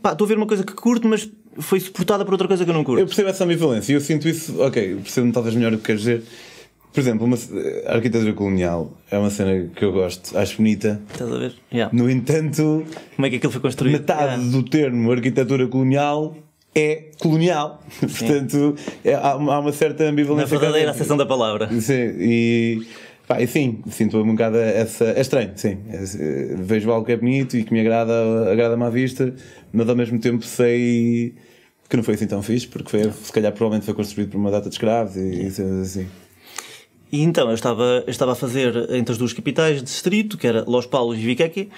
pá, 0.00 0.12
estou 0.12 0.24
a 0.24 0.28
ver 0.28 0.38
uma 0.38 0.46
coisa 0.46 0.64
que 0.64 0.72
curto, 0.72 1.06
mas 1.06 1.28
foi 1.58 1.80
suportada 1.80 2.24
por 2.24 2.32
outra 2.32 2.48
coisa 2.48 2.64
que 2.64 2.70
eu 2.70 2.74
não 2.74 2.82
curto. 2.82 3.00
Eu 3.00 3.06
percebo 3.06 3.28
essa 3.28 3.44
ambivalência, 3.44 3.92
eu 3.92 4.00
sinto 4.00 4.26
isso, 4.26 4.58
ok, 4.62 4.96
percebo 4.96 5.30
talvez 5.32 5.54
melhor 5.54 5.74
o 5.74 5.76
que 5.76 5.84
queres 5.84 6.00
dizer 6.00 6.24
por 6.92 7.00
exemplo, 7.00 7.26
uma, 7.26 7.36
a 7.86 7.94
arquitetura 7.94 8.32
colonial 8.34 8.92
é 9.10 9.16
uma 9.16 9.30
cena 9.30 9.68
que 9.74 9.84
eu 9.84 9.92
gosto, 9.92 10.36
acho 10.36 10.58
bonita. 10.58 11.00
Estás 11.10 11.32
a 11.32 11.38
ver? 11.38 11.54
Yeah. 11.72 11.96
No 11.96 12.10
entanto, 12.10 12.84
como 13.16 13.26
é 13.26 13.30
que 13.30 13.36
aquilo 13.36 13.52
foi 13.52 13.62
construído? 13.62 13.94
Metade 13.94 14.40
yeah. 14.40 14.50
do 14.50 14.62
termo 14.62 15.10
arquitetura 15.10 15.66
colonial 15.66 16.36
é 16.74 17.10
colonial. 17.18 17.82
Portanto, 17.98 18.76
é, 19.04 19.14
há, 19.14 19.30
há, 19.30 19.58
uma 19.58 19.72
certa 19.72 20.04
ambivalência. 20.04 20.54
Na 20.54 20.60
verdadeira 20.60 20.90
acessão 20.90 21.16
da 21.16 21.26
palavra. 21.26 21.68
Sim, 21.80 22.14
e. 22.18 22.86
Pá, 23.26 23.40
e 23.40 23.46
sim, 23.46 23.82
sinto 23.90 24.18
um 24.18 24.32
bocado 24.32 24.58
essa. 24.58 25.04
É 25.04 25.20
estranho, 25.20 25.52
sim. 25.54 25.78
É, 25.88 26.56
vejo 26.56 26.90
algo 26.90 27.06
que 27.06 27.12
é 27.12 27.16
bonito 27.16 27.56
e 27.56 27.64
que 27.64 27.72
me 27.72 27.80
agrada, 27.80 28.50
agrada-me 28.50 28.84
à 28.84 28.90
vista, 28.90 29.34
mas 29.72 29.88
ao 29.88 29.96
mesmo 29.96 30.18
tempo 30.18 30.44
sei 30.44 31.34
que 31.88 31.96
não 31.96 32.02
foi 32.02 32.14
assim 32.14 32.26
tão 32.26 32.42
fixe, 32.42 32.66
porque 32.66 32.90
foi, 32.90 33.12
se 33.12 33.30
calhar 33.30 33.52
provavelmente 33.52 33.84
foi 33.84 33.94
construído 33.94 34.30
por 34.30 34.38
uma 34.38 34.50
data 34.50 34.68
de 34.68 34.74
escravos 34.74 35.16
e, 35.16 35.42
e 35.42 35.46
assim. 35.46 36.08
E 37.12 37.22
então 37.22 37.48
eu 37.48 37.54
estava, 37.54 38.02
eu 38.06 38.10
estava 38.10 38.32
a 38.32 38.34
fazer 38.34 38.90
entre 38.94 39.12
as 39.12 39.18
duas 39.18 39.34
capitais 39.34 39.76
de 39.76 39.82
distrito, 39.82 40.38
que 40.38 40.46
era 40.46 40.64
Los 40.66 40.86
Paulos 40.86 41.18
e 41.18 41.20
Viqueque, 41.20 41.68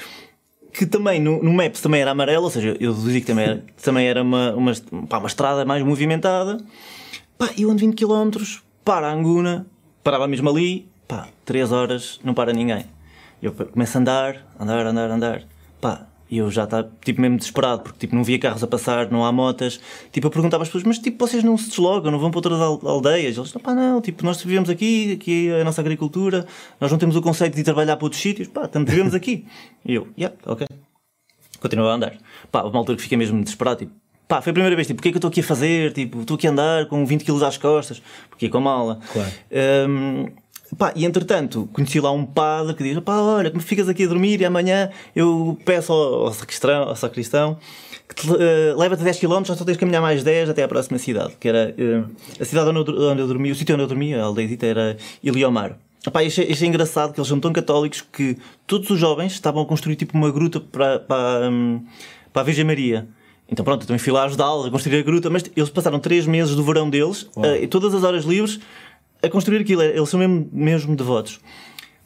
que 0.72 0.86
também 0.86 1.20
no, 1.20 1.42
no 1.42 1.52
Maps 1.52 1.80
também 1.80 2.00
era 2.00 2.12
amarelo, 2.12 2.44
ou 2.44 2.50
seja, 2.50 2.76
eu 2.78 2.94
deduzi 2.94 3.20
que 3.20 3.26
também 3.26 3.44
era, 3.44 3.64
também 3.82 4.06
era 4.06 4.22
uma, 4.22 4.52
uma, 4.52 4.72
pá, 5.08 5.18
uma 5.18 5.26
estrada 5.26 5.64
mais 5.64 5.82
movimentada. 5.82 6.58
Pá, 7.36 7.50
eu 7.58 7.68
ando 7.68 7.80
20 7.80 7.96
km 7.96 8.30
para 8.84 9.12
Anguna, 9.12 9.66
parava 10.04 10.28
mesmo 10.28 10.48
ali, 10.48 10.88
pá, 11.08 11.28
3 11.44 11.72
horas, 11.72 12.20
não 12.22 12.32
para 12.32 12.52
ninguém. 12.52 12.84
Eu 13.42 13.52
começo 13.52 13.98
a 13.98 14.00
andar, 14.00 14.46
andar, 14.58 14.86
andar, 14.86 15.10
andar. 15.10 15.42
Pá, 15.80 16.06
e 16.30 16.38
eu 16.38 16.50
já 16.50 16.64
estava, 16.64 16.90
tipo, 17.04 17.20
mesmo 17.20 17.36
desesperado, 17.36 17.82
porque, 17.82 17.98
tipo, 18.00 18.16
não 18.16 18.24
via 18.24 18.38
carros 18.38 18.62
a 18.62 18.66
passar, 18.66 19.10
não 19.10 19.24
há 19.24 19.30
motas. 19.30 19.78
Tipo, 20.10 20.26
eu 20.26 20.30
perguntava 20.30 20.62
às 20.62 20.68
pessoas, 20.68 20.84
mas, 20.84 20.98
tipo, 20.98 21.24
vocês 21.26 21.44
não 21.44 21.56
se 21.56 21.68
deslogam, 21.68 22.10
não 22.10 22.18
vão 22.18 22.30
para 22.30 22.38
outras 22.38 22.60
aldeias? 22.60 23.36
Eles, 23.36 23.52
não, 23.52 23.60
pá, 23.60 23.74
não, 23.74 24.00
tipo, 24.00 24.24
nós 24.24 24.42
vivemos 24.42 24.70
aqui, 24.70 25.12
aqui 25.12 25.50
é 25.50 25.60
a 25.60 25.64
nossa 25.64 25.80
agricultura, 25.80 26.46
nós 26.80 26.90
não 26.90 26.98
temos 26.98 27.14
o 27.14 27.22
conceito 27.22 27.54
de 27.54 27.60
ir 27.60 27.64
trabalhar 27.64 27.96
para 27.96 28.06
outros 28.06 28.20
sítios, 28.20 28.48
pá, 28.48 28.64
estamos, 28.64 28.90
vivemos 28.90 29.14
aqui. 29.14 29.46
E 29.84 29.94
eu, 29.94 30.08
yeah, 30.18 30.34
ok. 30.46 30.66
Continuava 31.60 31.92
a 31.92 31.96
andar. 31.96 32.16
Pá, 32.50 32.62
uma 32.62 32.78
altura 32.78 32.96
que 32.96 33.02
fiquei 33.02 33.18
mesmo 33.18 33.42
desesperado, 33.42 33.80
tipo, 33.80 33.92
pá, 34.26 34.40
foi 34.40 34.50
a 34.50 34.54
primeira 34.54 34.74
vez, 34.74 34.86
tipo, 34.86 35.00
o 35.00 35.02
que 35.02 35.08
é 35.08 35.12
que 35.12 35.16
eu 35.16 35.18
estou 35.18 35.28
aqui 35.28 35.40
a 35.40 35.44
fazer? 35.44 35.92
Tipo, 35.92 36.22
estou 36.22 36.36
aqui 36.36 36.46
a 36.46 36.50
andar 36.50 36.86
com 36.86 37.04
20 37.04 37.24
kg 37.24 37.44
às 37.44 37.58
costas, 37.58 38.02
porque 38.30 38.48
com 38.48 38.58
a 38.58 38.60
mala. 38.60 38.98
Claro. 39.12 39.30
Um, 39.88 40.43
Pá, 40.78 40.92
e 40.96 41.04
entretanto, 41.04 41.68
conheci 41.72 42.00
lá 42.00 42.10
um 42.10 42.24
padre 42.24 42.74
que 42.74 42.82
diz: 42.82 42.98
pá, 43.00 43.16
olha, 43.16 43.50
como 43.50 43.62
ficas 43.62 43.88
aqui 43.88 44.04
a 44.04 44.08
dormir 44.08 44.40
e 44.40 44.44
amanhã 44.44 44.90
eu 45.14 45.58
peço 45.64 45.92
ao, 45.92 46.26
ao 46.26 46.32
sacristão, 46.32 46.88
ao 46.88 46.96
sacristão 46.96 47.58
que 48.14 48.30
uh, 48.30 48.78
leva-te 48.78 49.02
10 49.02 49.18
km, 49.18 49.44
só 49.44 49.54
tens 49.56 49.74
de 49.74 49.78
caminhar 49.78 50.02
mais 50.02 50.22
10 50.22 50.50
até 50.50 50.62
à 50.62 50.68
próxima 50.68 50.98
cidade, 50.98 51.34
que 51.40 51.48
era 51.48 51.74
uh, 51.78 52.10
a 52.40 52.44
cidade 52.44 52.68
onde 52.70 52.90
eu, 52.90 53.10
onde 53.10 53.20
eu 53.22 53.26
dormi, 53.26 53.50
o 53.50 53.54
sítio 53.54 53.74
onde 53.74 53.84
eu 53.84 53.88
dormia, 53.88 54.20
a 54.20 54.24
aldeia 54.26 54.58
era 54.62 54.96
Iliomar. 55.22 55.78
Epá, 56.06 56.20
achei, 56.20 56.50
achei 56.52 56.68
engraçado 56.68 57.14
que 57.14 57.20
eles 57.20 57.28
são 57.28 57.40
tão 57.40 57.52
católicos 57.52 58.02
que 58.02 58.36
todos 58.66 58.90
os 58.90 58.98
jovens 58.98 59.32
estavam 59.32 59.62
a 59.62 59.66
construir 59.66 59.96
tipo 59.96 60.16
uma 60.16 60.30
gruta 60.30 60.60
para, 60.60 60.98
para, 60.98 61.48
um, 61.48 61.82
para 62.30 62.42
a 62.42 62.44
Virgem 62.44 62.64
Maria. 62.64 63.08
Então 63.48 63.64
pronto, 63.64 63.82
eu 63.82 63.86
também 63.86 63.98
fui 63.98 64.12
lá 64.12 64.24
ajudá-los 64.24 64.66
a 64.66 64.70
construir 64.70 64.98
a 64.98 65.02
gruta, 65.02 65.30
mas 65.30 65.44
eles 65.56 65.70
passaram 65.70 65.98
3 65.98 66.26
meses 66.26 66.54
do 66.54 66.62
verão 66.62 66.90
deles, 66.90 67.22
uh, 67.36 67.56
e 67.60 67.66
todas 67.66 67.94
as 67.94 68.04
horas 68.04 68.24
livres, 68.24 68.60
a 69.24 69.30
construir 69.30 69.60
aquilo. 69.60 69.82
Eles 69.82 70.08
são 70.08 70.20
mesmo, 70.20 70.48
mesmo 70.52 70.96
devotos. 70.96 71.40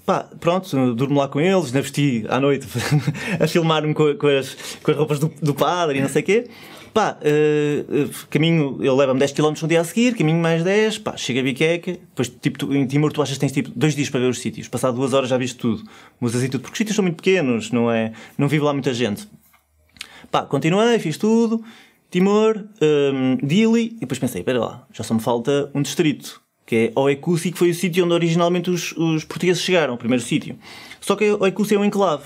Pá, 0.07 0.27
pronto, 0.41 0.95
durmo 0.95 1.21
lá 1.21 1.29
com 1.29 1.39
eles, 1.39 1.67
ainda 1.67 1.83
vesti 1.83 2.25
à 2.31 2.41
noite 2.41 2.67
a 3.39 3.47
filmar-me 3.47 3.93
com, 3.93 4.15
com, 4.17 4.27
as, 4.27 4.57
com 4.83 4.91
as 4.91 4.97
roupas 4.97 5.19
do, 5.19 5.31
do 5.43 5.55
padre 5.55 5.99
e 5.99 6.01
não 6.01 6.09
sei 6.09 6.23
o 6.23 6.25
quê. 6.25 6.49
Pá, 6.95 7.19
uh, 7.21 8.11
caminho, 8.31 8.79
ele 8.81 8.91
leva-me 8.91 9.21
10 9.21 9.33
km 9.33 9.53
no 9.61 9.69
dia 9.69 9.83
a 9.83 9.85
seguir, 9.85 10.17
caminho 10.17 10.39
mais 10.39 10.65
10, 10.65 10.99
pá, 10.99 11.15
chega 11.17 11.41
a 11.41 11.43
Biqueca, 11.43 11.93
depois 11.93 12.29
tipo, 12.29 12.59
tu, 12.59 12.75
em 12.75 12.87
Timor 12.87 13.13
tu 13.13 13.21
achas 13.21 13.35
que 13.35 13.41
tens 13.41 13.53
tipo 13.53 13.71
dois 13.77 13.95
dias 13.95 14.09
para 14.09 14.21
ver 14.21 14.31
os 14.31 14.39
sítios, 14.39 14.67
passado 14.67 14.97
duas 14.97 15.13
horas 15.13 15.29
já 15.29 15.37
viste 15.37 15.59
tudo, 15.59 15.85
musas 16.19 16.43
e 16.43 16.49
tudo, 16.49 16.63
porque 16.63 16.73
os 16.73 16.79
sítios 16.79 16.97
são 16.97 17.03
muito 17.03 17.17
pequenos, 17.17 17.71
não 17.71 17.91
é? 17.91 18.13
Não 18.39 18.49
vive 18.49 18.65
lá 18.65 18.73
muita 18.73 18.95
gente. 18.95 19.29
Pá, 20.31 20.43
continuei, 20.43 20.99
fiz 20.99 21.19
tudo. 21.19 21.63
Timor, 22.11 22.65
um, 22.83 23.37
Dili, 23.47 23.97
e 23.97 24.01
depois 24.01 24.19
pensei, 24.19 24.41
espera 24.41 24.59
lá, 24.59 24.87
já 24.93 25.05
só 25.05 25.13
me 25.13 25.21
falta 25.21 25.71
um 25.75 25.83
distrito, 25.83 26.41
que 26.69 26.93
é 26.95 27.01
Oekusi, 27.01 27.51
que 27.51 27.59
foi 27.59 27.71
o 27.71 27.75
sítio 27.75 28.05
onde 28.05 28.13
originalmente 28.13 28.69
os, 28.69 28.93
os 28.93 29.25
portugueses 29.25 29.63
chegaram, 29.63 29.95
o 29.95 29.97
primeiro 29.97 30.23
sítio. 30.23 30.55
Só 31.01 31.17
que 31.17 31.33
Oekusi 31.33 31.75
é 31.75 31.79
um 31.79 31.85
enclave. 31.85 32.25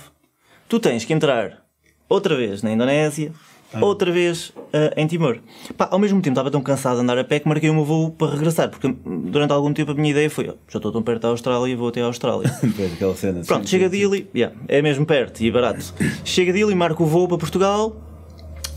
Tu 0.67 0.81
tens 0.81 1.05
que 1.05 1.13
entrar 1.13 1.63
outra 2.09 2.35
vez 2.35 2.61
na 2.61 2.69
Indonésia, 2.69 3.31
ah. 3.73 3.79
outra 3.85 4.11
vez 4.11 4.49
uh, 4.49 4.91
em 4.97 5.07
Timor. 5.07 5.39
Pá, 5.77 5.87
ao 5.89 5.97
mesmo 5.97 6.21
tempo 6.21 6.33
estava 6.33 6.51
tão 6.51 6.61
cansado 6.61 6.97
de 6.97 7.03
andar 7.03 7.17
a 7.17 7.23
pé 7.23 7.39
que 7.39 7.47
marquei 7.47 7.69
o 7.69 7.73
meu 7.73 7.85
voo 7.85 8.11
para 8.11 8.33
regressar, 8.33 8.69
porque 8.69 8.93
durante 9.05 9.53
algum 9.53 9.73
tempo 9.73 9.91
a 9.91 9.95
minha 9.95 10.11
ideia 10.11 10.29
foi: 10.29 10.47
já 10.47 10.77
estou 10.77 10.91
tão 10.91 11.01
perto 11.01 11.21
da 11.21 11.29
Austrália, 11.29 11.77
vou 11.77 11.87
até 11.87 12.01
à 12.01 12.05
Austrália. 12.05 12.51
cena, 13.15 13.45
Pronto, 13.45 13.63
sim, 13.63 13.67
chega 13.69 13.89
sim, 13.89 13.95
a 13.95 14.09
Dili, 14.09 14.27
yeah, 14.35 14.53
é 14.67 14.81
mesmo 14.81 15.05
perto 15.05 15.41
e 15.41 15.49
barato. 15.49 15.93
chega 16.25 16.51
a 16.51 16.53
Dili, 16.53 16.75
marco 16.75 17.01
o 17.03 17.07
voo 17.07 17.29
para 17.29 17.37
Portugal 17.37 17.95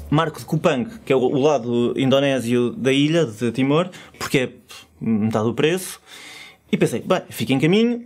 marco 0.09 0.39
de 0.39 0.45
Kupang, 0.45 0.89
que 1.05 1.13
é 1.13 1.17
o, 1.17 1.39
lado 1.39 1.93
indonésio 1.97 2.71
da 2.71 2.93
ilha 2.93 3.27
de 3.27 3.51
Timor, 3.51 3.91
porque 4.19 4.39
é 4.39 4.51
metade 5.01 5.45
do 5.45 5.55
preço. 5.55 6.01
E 6.71 6.77
pensei, 6.77 7.01
bem, 7.01 7.23
fico 7.29 7.53
em 7.53 7.61
caminho, 7.61 8.05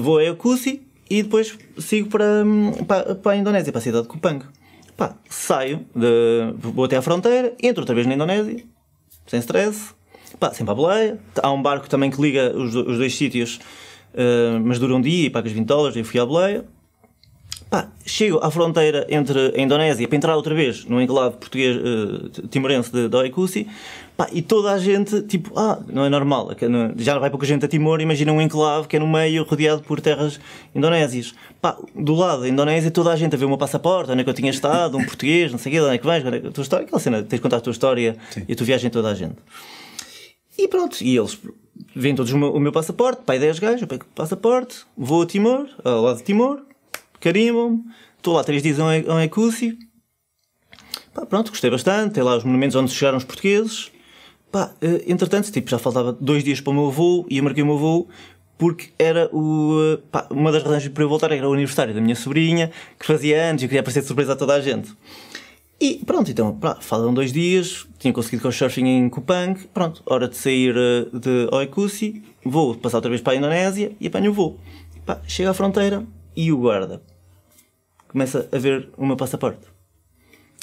vou 0.00 0.18
a 0.18 0.22
Yakusi 0.22 0.82
e 1.08 1.22
depois 1.22 1.56
sigo 1.78 2.08
para, 2.08 2.44
para, 2.86 3.14
para 3.14 3.32
a 3.32 3.36
Indonésia, 3.36 3.72
para 3.72 3.78
a 3.78 3.82
cidade 3.82 4.02
de 4.02 4.08
Kupang. 4.08 4.44
Pá, 4.96 5.14
saio, 5.28 5.86
de, 5.94 6.52
vou 6.58 6.84
até 6.84 6.96
à 6.96 7.02
fronteira, 7.02 7.54
entro 7.62 7.82
outra 7.82 7.94
vez 7.94 8.06
na 8.06 8.14
Indonésia, 8.14 8.64
sem 9.26 9.38
stress, 9.38 9.94
pá, 10.38 10.52
sem 10.52 10.66
babeleia. 10.66 11.18
Há 11.40 11.52
um 11.52 11.62
barco 11.62 11.88
também 11.88 12.10
que 12.10 12.20
liga 12.20 12.52
os, 12.54 12.74
os 12.74 12.98
dois 12.98 13.14
sítios, 13.14 13.60
uh, 14.12 14.60
mas 14.62 14.78
dura 14.78 14.94
um 14.94 15.00
dia 15.00 15.26
e 15.26 15.30
pagas 15.30 15.52
20 15.52 15.66
dólares. 15.66 15.96
Eu 15.96 16.04
fui 16.04 16.18
à 16.18 16.26
boleia, 16.26 16.64
Pá, 17.70 17.88
chego 18.06 18.38
à 18.42 18.50
fronteira 18.50 19.06
entre 19.10 19.54
a 19.54 19.60
Indonésia 19.60 20.08
para 20.08 20.16
entrar 20.16 20.36
outra 20.36 20.54
vez 20.54 20.86
no 20.86 21.02
enclave 21.02 21.36
português 21.36 21.76
uh, 21.76 22.48
timorense 22.48 22.90
de, 22.90 23.08
de 23.10 23.16
Oikusi, 23.16 23.68
pá, 24.18 24.28
e 24.32 24.42
toda 24.42 24.72
a 24.72 24.78
gente, 24.80 25.22
tipo, 25.22 25.56
ah, 25.56 25.78
não 25.86 26.04
é 26.04 26.08
normal, 26.08 26.50
já 26.96 27.16
vai 27.20 27.30
pouca 27.30 27.46
gente 27.46 27.64
a 27.64 27.68
Timor, 27.68 28.00
imagina 28.00 28.32
um 28.32 28.40
enclave 28.40 28.88
que 28.88 28.96
é 28.96 28.98
no 28.98 29.06
meio 29.06 29.44
rodeado 29.44 29.80
por 29.84 30.00
terras 30.00 30.40
indonésias. 30.74 31.36
Pá, 31.62 31.78
do 31.94 32.16
lado 32.16 32.42
da 32.42 32.48
Indonésia, 32.48 32.90
toda 32.90 33.12
a 33.12 33.16
gente 33.16 33.36
a 33.36 33.38
ver 33.38 33.44
o 33.44 33.48
meu 33.48 33.56
passaporte, 33.56 34.10
onde 34.10 34.22
é 34.22 34.24
que 34.24 34.30
eu 34.30 34.34
tinha 34.34 34.50
estado, 34.50 34.98
um 34.98 35.04
português, 35.04 35.52
não 35.52 35.58
sei 35.58 35.70
o 35.70 35.74
quê, 35.76 35.80
onde 35.80 35.94
é 35.94 35.98
que 35.98 36.04
vais, 36.04 36.26
onde 36.26 36.36
é 36.36 36.40
que 36.40 36.46
a 36.48 36.50
tua 36.50 36.62
história, 36.62 36.84
aquela 36.84 37.00
cena, 37.00 37.22
tens 37.22 37.38
de 37.38 37.42
contar 37.42 37.58
a 37.58 37.60
tua 37.60 37.70
história 37.70 38.16
Sim. 38.30 38.44
e 38.48 38.52
a 38.52 38.56
tua 38.56 38.66
viagem 38.66 38.90
toda 38.90 39.08
a 39.08 39.14
gente. 39.14 39.36
E 40.58 40.66
pronto, 40.66 41.00
e 41.00 41.16
eles 41.16 41.38
veem 41.94 42.16
todos 42.16 42.32
o 42.32 42.38
meu, 42.38 42.52
o 42.52 42.58
meu 42.58 42.72
passaporte, 42.72 43.22
pai 43.24 43.38
10 43.38 43.60
gajos, 43.60 43.82
eu 43.82 43.86
pego 43.86 44.04
o 44.04 44.14
passaporte, 44.16 44.78
vou 44.96 45.22
a 45.22 45.26
Timor, 45.26 45.68
ao 45.84 46.02
lado 46.02 46.16
de 46.16 46.24
Timor, 46.24 46.62
carimbam-me, 47.20 47.84
estou 48.16 48.34
lá 48.34 48.42
três 48.42 48.64
dias 48.64 48.78
Ecúcio. 49.22 49.78
Pá, 51.14 51.24
pronto, 51.24 51.50
gostei 51.50 51.70
bastante, 51.70 52.14
tem 52.14 52.22
lá 52.24 52.36
os 52.36 52.42
monumentos 52.42 52.74
onde 52.74 52.90
chegaram 52.90 53.16
os 53.16 53.24
portugueses. 53.24 53.92
Pá, 54.50 54.72
eh, 54.80 55.04
entretanto, 55.06 55.50
tipo, 55.52 55.70
já 55.70 55.78
faltava 55.78 56.12
dois 56.12 56.42
dias 56.42 56.60
para 56.60 56.70
o 56.70 56.74
meu 56.74 56.90
voo 56.90 57.26
e 57.28 57.38
eu 57.38 57.44
marquei 57.44 57.62
o 57.62 57.66
meu 57.66 57.78
voo 57.78 58.08
porque 58.56 58.88
era 58.98 59.28
o, 59.32 59.78
eh, 59.80 59.98
pá, 60.10 60.26
uma 60.30 60.50
das 60.50 60.62
razões 60.62 60.88
para 60.88 61.04
eu 61.04 61.08
voltar 61.08 61.30
era 61.30 61.48
o 61.48 61.52
aniversário 61.52 61.94
da 61.94 62.00
minha 62.00 62.16
sobrinha, 62.16 62.70
que 62.98 63.06
fazia 63.06 63.50
anos 63.50 63.62
e 63.62 63.66
eu 63.66 63.68
queria 63.68 63.80
aparecer 63.80 64.00
de 64.00 64.06
surpresa 64.06 64.32
a 64.32 64.36
toda 64.36 64.54
a 64.54 64.60
gente. 64.60 64.92
E 65.80 66.02
pronto, 66.04 66.30
então, 66.30 66.52
pá, 66.56 66.76
falam 66.80 67.14
dois 67.14 67.32
dias, 67.32 67.86
tinha 67.98 68.12
conseguido 68.12 68.42
com 68.42 68.48
o 68.48 68.52
surfing 68.52 68.86
em 68.86 69.08
Kupang, 69.08 69.56
pronto, 69.72 70.02
hora 70.06 70.26
de 70.26 70.36
sair 70.36 70.74
eh, 70.76 71.06
de 71.16 71.48
Oikusi, 71.52 72.22
vou 72.44 72.74
passar 72.74 72.98
outra 72.98 73.10
vez 73.10 73.20
para 73.22 73.34
a 73.34 73.36
Indonésia 73.36 73.92
e 74.00 74.08
apanho 74.08 74.32
o 74.32 74.34
voo. 74.34 74.58
Pá, 75.06 75.20
chego 75.26 75.50
à 75.50 75.54
fronteira, 75.54 76.04
e 76.38 76.52
o 76.52 76.58
guarda 76.58 77.02
começa 78.06 78.48
a 78.50 78.58
ver 78.58 78.88
o 78.96 79.04
meu 79.04 79.16
passaporte. 79.16 79.77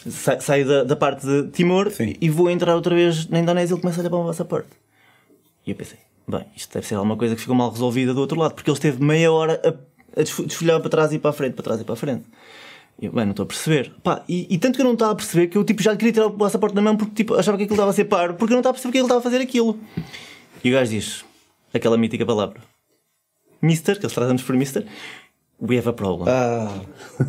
Saio 0.10 0.68
da, 0.68 0.84
da, 0.84 0.96
parte 0.96 1.26
de 1.26 1.50
Timor 1.50 1.92
Sim. 1.92 2.16
e 2.20 2.30
vou 2.30 2.50
entrar 2.50 2.76
outra 2.76 2.94
vez 2.94 3.28
na 3.28 3.40
Indonésia 3.40 3.74
e 3.74 3.76
ele 3.76 3.82
começa 3.82 4.00
a 4.00 4.02
olhar 4.02 4.10
para 4.10 4.18
o 4.18 4.22
meu 4.22 4.32
passaporte. 4.32 4.70
E 5.66 5.72
eu 5.72 5.76
pensei, 5.76 5.98
bem, 6.28 6.46
isto 6.56 6.74
deve 6.74 6.86
ser 6.86 6.96
alguma 6.96 7.18
coisa 7.18 7.36
que 7.36 7.42
ficou 7.42 7.56
mal 7.56 7.72
resolvida 7.72 8.14
do 8.14 8.20
outro 8.20 8.40
lado, 8.40 8.54
porque 8.54 8.70
ele 8.70 8.78
esteve 8.78 9.04
meia 9.04 9.32
hora 9.32 9.60
a, 9.64 10.20
a 10.20 10.24
desfolhar 10.24 10.80
para 10.80 10.90
trás 10.90 11.14
e 11.14 11.20
para 11.20 11.32
a 11.32 11.34
frente, 11.34 11.54
para 11.54 11.64
trás 11.64 11.82
e 11.82 11.84
para 11.84 11.94
a 11.94 11.98
frente. 11.98 12.26
Eu, 13.02 13.12
bem, 13.12 13.26
não 13.26 13.32
estou 13.32 13.44
a 13.44 13.48
perceber. 13.48 13.92
Pá, 14.04 14.24
e, 14.30 14.48
e, 14.50 14.58
tanto 14.58 14.76
que 14.76 14.82
eu 14.82 14.86
não 14.86 14.94
estava 14.94 15.12
a 15.12 15.16
perceber 15.16 15.48
que 15.48 15.58
eu 15.58 15.64
tipo, 15.64 15.82
já 15.82 15.92
lhe 15.92 15.98
queria 15.98 16.14
tirar 16.14 16.28
o 16.28 16.32
passaporte 16.32 16.76
da 16.76 16.82
mão 16.82 16.96
porque 16.96 17.14
tipo, 17.14 17.36
achava 17.36 17.58
que 17.58 17.64
aquilo 17.64 17.76
estava 17.76 17.92
a 17.92 17.94
ser 17.94 18.06
paro, 18.06 18.36
porque 18.36 18.54
eu 18.54 18.56
não 18.56 18.62
estava 18.62 18.72
a 18.72 18.74
perceber 18.74 18.92
que 18.94 18.98
ele 19.00 19.06
estava 19.06 19.20
a 19.20 19.24
fazer 19.24 19.42
aquilo. 19.42 19.78
E 20.64 20.70
o 20.70 20.74
gajo 20.74 20.92
diz 20.92 21.26
aquela 21.74 21.98
mítica 21.98 22.26
palavra: 22.26 22.62
Mister, 23.62 23.98
que 24.00 24.06
eles 24.06 24.14
trazem-nos 24.14 24.44
por 24.44 24.56
Mister, 24.56 24.86
We 25.60 25.78
have 25.78 25.88
a 25.88 25.94
problem. 25.94 26.28
Ah. 26.30 26.70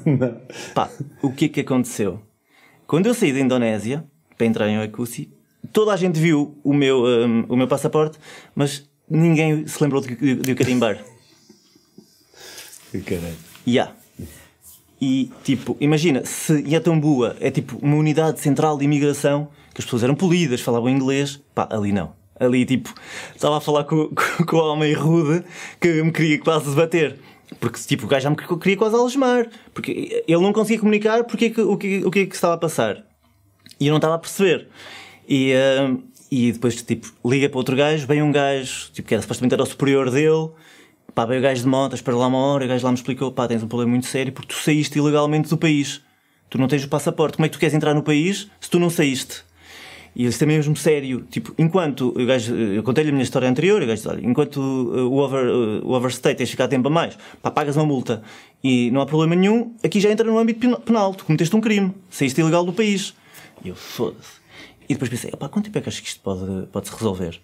Pá, 0.74 0.90
o 1.22 1.32
que 1.32 1.46
é 1.46 1.48
que 1.48 1.60
aconteceu? 1.60 2.20
Quando 2.86 3.06
eu 3.06 3.14
saí 3.14 3.32
da 3.32 3.40
Indonésia 3.40 4.04
para 4.36 4.46
entrar 4.46 4.68
em 4.68 4.78
Oikusi, 4.78 5.28
toda 5.72 5.92
a 5.92 5.96
gente 5.96 6.20
viu 6.20 6.56
o 6.62 6.72
meu, 6.72 7.04
um, 7.04 7.44
o 7.48 7.56
meu 7.56 7.66
passaporte, 7.66 8.18
mas 8.54 8.88
ninguém 9.10 9.66
se 9.66 9.82
lembrou 9.82 10.00
de, 10.00 10.14
de, 10.14 10.34
de 10.36 10.52
o 10.52 10.56
carimbar. 10.56 10.98
Que 12.92 13.00
caralho. 13.00 13.34
Yeah. 13.66 13.92
E 15.00 15.30
tipo, 15.42 15.76
imagina, 15.80 16.24
se 16.24 16.64
Yatambua 16.66 17.36
é 17.40 17.50
tipo 17.50 17.76
uma 17.82 17.96
unidade 17.96 18.40
central 18.40 18.78
de 18.78 18.84
imigração, 18.84 19.48
que 19.74 19.80
as 19.80 19.84
pessoas 19.84 20.04
eram 20.04 20.14
polidas, 20.14 20.60
falavam 20.60 20.88
inglês, 20.88 21.42
pá, 21.52 21.68
ali 21.70 21.92
não. 21.92 22.12
Ali 22.38 22.64
tipo, 22.64 22.94
estava 23.34 23.58
a 23.58 23.60
falar 23.60 23.84
com, 23.84 24.08
com, 24.14 24.44
com 24.46 24.56
o 24.56 24.72
homem 24.72 24.94
rude 24.94 25.44
que 25.80 26.00
me 26.02 26.12
queria 26.12 26.38
quase 26.38 26.70
debater. 26.70 27.18
Porque 27.60 27.78
tipo, 27.80 28.06
o 28.06 28.08
gajo 28.08 28.24
já 28.24 28.30
me 28.30 28.36
queria 28.36 28.76
quase 28.76 28.96
algemar. 28.96 29.48
Porque 29.72 30.24
ele 30.26 30.42
não 30.42 30.52
conseguia 30.52 30.78
comunicar 30.78 31.24
porque, 31.24 31.52
o, 31.60 31.76
que, 31.76 32.04
o 32.04 32.10
que 32.10 32.20
é 32.20 32.26
que 32.26 32.34
estava 32.34 32.54
a 32.54 32.58
passar. 32.58 33.04
E 33.78 33.86
eu 33.86 33.90
não 33.90 33.98
estava 33.98 34.14
a 34.14 34.18
perceber. 34.18 34.68
E, 35.28 35.52
uh, 35.54 36.02
e 36.30 36.52
depois, 36.52 36.82
tipo, 36.82 37.12
liga 37.24 37.48
para 37.48 37.58
outro 37.58 37.76
gajo, 37.76 38.06
vem 38.06 38.22
um 38.22 38.32
gajo, 38.32 38.90
tipo, 38.92 39.08
que 39.08 39.14
era 39.14 39.22
supostamente 39.22 39.54
era 39.54 39.62
o 39.62 39.66
superior 39.66 40.10
dele. 40.10 40.50
Pá, 41.14 41.24
veio 41.24 41.40
o 41.40 41.42
gajo 41.42 41.62
de 41.62 41.68
moto, 41.68 41.94
espera 41.94 42.16
lá 42.16 42.26
uma 42.26 42.38
hora, 42.38 42.64
o 42.64 42.68
gajo 42.68 42.84
lá 42.84 42.90
me 42.90 42.98
explicou, 42.98 43.32
pá, 43.32 43.48
tens 43.48 43.62
um 43.62 43.68
problema 43.68 43.92
muito 43.92 44.06
sério 44.06 44.32
porque 44.32 44.48
tu 44.48 44.60
saíste 44.60 44.98
ilegalmente 44.98 45.48
do 45.48 45.56
país. 45.56 46.02
Tu 46.50 46.58
não 46.58 46.68
tens 46.68 46.84
o 46.84 46.88
passaporte. 46.88 47.36
Como 47.36 47.46
é 47.46 47.48
que 47.48 47.56
tu 47.56 47.60
queres 47.60 47.74
entrar 47.74 47.94
no 47.94 48.02
país 48.02 48.48
se 48.60 48.70
tu 48.70 48.78
não 48.78 48.90
saíste? 48.90 49.44
E 50.16 50.24
isto 50.24 50.42
é 50.42 50.46
mesmo 50.46 50.74
sério. 50.74 51.26
Tipo, 51.30 51.54
enquanto 51.58 52.08
o 52.08 52.26
gajo, 52.26 52.54
eu 52.54 52.82
contei-lhe 52.82 53.10
a 53.10 53.12
minha 53.12 53.22
história 53.22 53.46
anterior, 53.46 53.82
o 53.82 53.86
gajo 53.86 54.08
olha, 54.08 54.26
enquanto 54.26 54.56
uh, 54.56 55.10
o, 55.10 55.18
over, 55.18 55.46
uh, 55.46 55.86
o 55.86 55.92
overstay 55.92 56.34
tens 56.34 56.50
ficar 56.50 56.68
tempo 56.68 56.88
a 56.88 56.90
mais, 56.90 57.18
pá, 57.42 57.50
pagas 57.50 57.76
uma 57.76 57.84
multa 57.84 58.22
e 58.64 58.90
não 58.92 59.02
há 59.02 59.06
problema 59.06 59.34
nenhum, 59.34 59.74
aqui 59.84 60.00
já 60.00 60.10
entra 60.10 60.26
no 60.26 60.38
âmbito 60.38 60.80
penal. 60.80 61.14
Tu 61.14 61.22
cometeste 61.26 61.54
um 61.54 61.60
crime, 61.60 61.94
saíste 62.08 62.40
ilegal 62.40 62.64
do 62.64 62.72
país. 62.72 63.14
E 63.62 63.68
eu, 63.68 63.74
foda-se. 63.74 64.40
E 64.88 64.94
depois 64.94 65.10
pensei, 65.10 65.30
pá, 65.32 65.50
quanto 65.50 65.66
tempo 65.66 65.76
é 65.76 65.80
que 65.82 65.88
achas 65.90 66.00
que 66.00 66.08
isto 66.08 66.20
pode, 66.20 66.66
pode 66.68 66.88
se 66.88 66.94
resolver? 66.94 67.38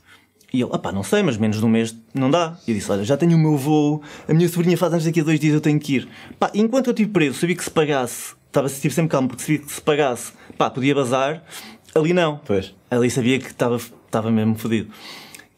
E 0.51 0.63
ele, 0.63 0.79
pá, 0.79 0.93
não 0.93 1.03
sei, 1.03 1.23
mas 1.23 1.37
menos 1.37 1.59
de 1.59 1.65
um 1.67 1.69
mês 1.69 1.95
não 2.15 2.31
dá. 2.31 2.57
E 2.67 2.71
eu 2.71 2.75
disse, 2.75 2.91
olha, 2.91 3.05
já 3.05 3.19
tenho 3.19 3.37
o 3.37 3.39
meu 3.39 3.57
voo, 3.57 4.03
a 4.27 4.33
minha 4.33 4.49
sobrinha 4.49 4.79
faz 4.79 4.93
anos 4.95 5.05
daqui 5.05 5.21
a 5.21 5.25
dois 5.25 5.39
dias, 5.39 5.53
eu 5.53 5.61
tenho 5.61 5.79
que 5.79 5.97
ir. 5.97 6.09
Pá, 6.39 6.51
enquanto 6.55 6.87
eu 6.87 6.93
estive 6.93 7.11
preso, 7.11 7.39
sabia 7.39 7.57
que 7.57 7.65
se 7.65 7.71
pagasse, 7.71 8.35
estava, 8.47 8.67
estive 8.67 8.95
sempre 8.95 9.11
calmo, 9.11 9.29
porque 9.29 9.43
sabia 9.43 9.59
que 9.59 9.73
se 9.73 9.81
pagasse, 9.81 10.33
pá, 10.57 10.71
podia 10.71 10.95
bazar. 10.95 11.43
Ali 11.95 12.13
não. 12.13 12.41
Pois. 12.45 12.75
Ali 12.91 13.11
sabia 13.11 13.39
que 13.39 13.49
estava, 13.49 13.77
estava 13.77 14.31
mesmo 14.31 14.57
fodido. 14.57 14.91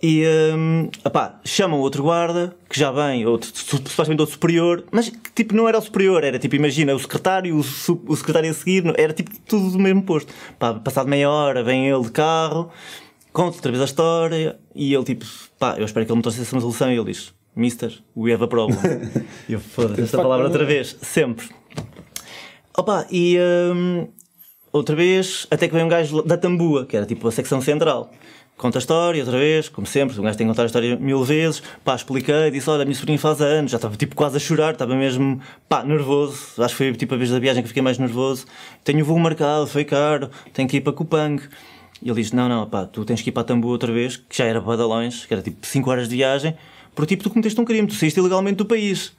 E 0.06 0.22
um, 0.54 0.90
opá, 1.02 1.40
chamam 1.46 1.80
outro 1.80 2.02
guarda, 2.02 2.54
que 2.68 2.78
já 2.78 2.92
vem, 2.92 3.24
outro, 3.24 3.50
supostamente 3.54 4.20
outro 4.20 4.34
superior, 4.34 4.84
mas 4.90 5.08
que 5.08 5.32
tipo 5.34 5.54
não 5.54 5.66
era 5.66 5.78
o 5.78 5.80
superior, 5.80 6.22
era 6.22 6.38
tipo, 6.38 6.54
imagina, 6.54 6.94
o 6.94 6.98
secretário, 6.98 7.56
o, 7.56 7.60
o 7.60 8.14
secretário 8.14 8.50
a 8.50 8.52
seguir, 8.52 8.84
era 8.98 9.14
tipo 9.14 9.30
tudo 9.46 9.70
do 9.70 9.78
mesmo 9.78 10.02
posto. 10.02 10.30
Pá, 10.58 10.74
passado 10.74 11.08
meia 11.08 11.30
hora, 11.30 11.64
vem 11.64 11.88
ele 11.88 12.02
de 12.02 12.10
carro, 12.10 12.70
conta 13.32 13.56
outra 13.56 13.70
vez 13.70 13.80
a 13.80 13.86
história, 13.86 14.58
e 14.74 14.92
ele 14.92 15.04
tipo, 15.04 15.24
pá, 15.58 15.76
eu 15.78 15.86
espero 15.86 16.04
que 16.04 16.12
ele 16.12 16.18
me 16.18 16.22
trouxe 16.22 16.42
essa 16.42 16.54
resolução, 16.54 16.92
e 16.92 16.96
ele 16.96 17.06
diz, 17.06 17.32
Mister, 17.56 17.90
we 18.14 18.30
have 18.30 18.44
a 18.44 18.46
problem. 18.46 18.76
e 19.48 19.54
eu 19.54 19.60
foda 19.60 20.02
esta 20.02 20.18
palavra 20.18 20.44
outra 20.44 20.66
vez, 20.66 20.98
sempre. 21.00 21.48
Opa, 22.76 23.06
e 23.10 23.38
um, 23.74 24.08
outra 24.74 24.96
vez, 24.96 25.46
até 25.50 25.68
que 25.68 25.74
vem 25.74 25.84
um 25.84 25.88
gajo 25.88 26.22
da 26.22 26.36
Tambua, 26.36 26.84
que 26.84 26.96
era 26.96 27.06
tipo 27.06 27.26
a 27.28 27.32
secção 27.32 27.60
central. 27.60 28.10
Conta 28.56 28.78
a 28.78 28.80
história, 28.80 29.20
outra 29.22 29.38
vez, 29.38 29.68
como 29.68 29.86
sempre, 29.86 30.18
um 30.18 30.22
gajo 30.22 30.38
tem 30.38 30.46
que 30.46 30.50
contar 30.50 30.62
a 30.62 30.66
história 30.66 30.96
mil 30.96 31.24
vezes. 31.24 31.62
Pá, 31.84 31.94
expliquei, 31.94 32.50
disse: 32.50 32.68
Olha, 32.68 32.82
a 32.82 32.84
minha 32.84 32.94
sobrinha 32.94 33.18
faz 33.18 33.40
anos, 33.40 33.70
já 33.70 33.76
estava 33.76 33.96
tipo 33.96 34.14
quase 34.14 34.36
a 34.36 34.40
chorar, 34.40 34.72
estava 34.72 34.94
mesmo, 34.94 35.40
pá, 35.68 35.84
nervoso. 35.84 36.62
Acho 36.62 36.74
que 36.74 36.78
foi 36.78 36.92
tipo 36.92 37.14
a 37.14 37.16
vez 37.16 37.30
da 37.30 37.38
viagem 37.38 37.62
que 37.62 37.68
fiquei 37.68 37.82
mais 37.82 37.98
nervoso. 37.98 38.46
Tenho 38.84 39.02
o 39.02 39.04
voo 39.04 39.18
marcado, 39.18 39.66
foi 39.66 39.84
caro, 39.84 40.30
tenho 40.52 40.68
que 40.68 40.76
ir 40.76 40.80
para 40.80 40.92
Kupang. 40.92 41.42
E 42.02 42.08
ele 42.08 42.20
diz: 42.20 42.32
Não, 42.32 42.48
não, 42.48 42.68
pá, 42.68 42.84
tu 42.84 43.04
tens 43.04 43.22
que 43.22 43.30
ir 43.30 43.32
para 43.32 43.42
a 43.42 43.44
Tambua 43.44 43.72
outra 43.72 43.92
vez, 43.92 44.16
que 44.16 44.36
já 44.36 44.44
era 44.44 44.60
badalões, 44.60 45.26
que 45.26 45.34
era 45.34 45.42
tipo 45.42 45.64
5 45.64 45.90
horas 45.90 46.08
de 46.08 46.16
viagem, 46.16 46.56
porque 46.94 47.14
tipo 47.14 47.24
tu 47.24 47.30
cometeste 47.30 47.60
um 47.60 47.64
crime, 47.64 47.88
tu 47.88 47.94
saíste 47.94 48.20
ilegalmente 48.20 48.56
do 48.56 48.66
país. 48.66 49.12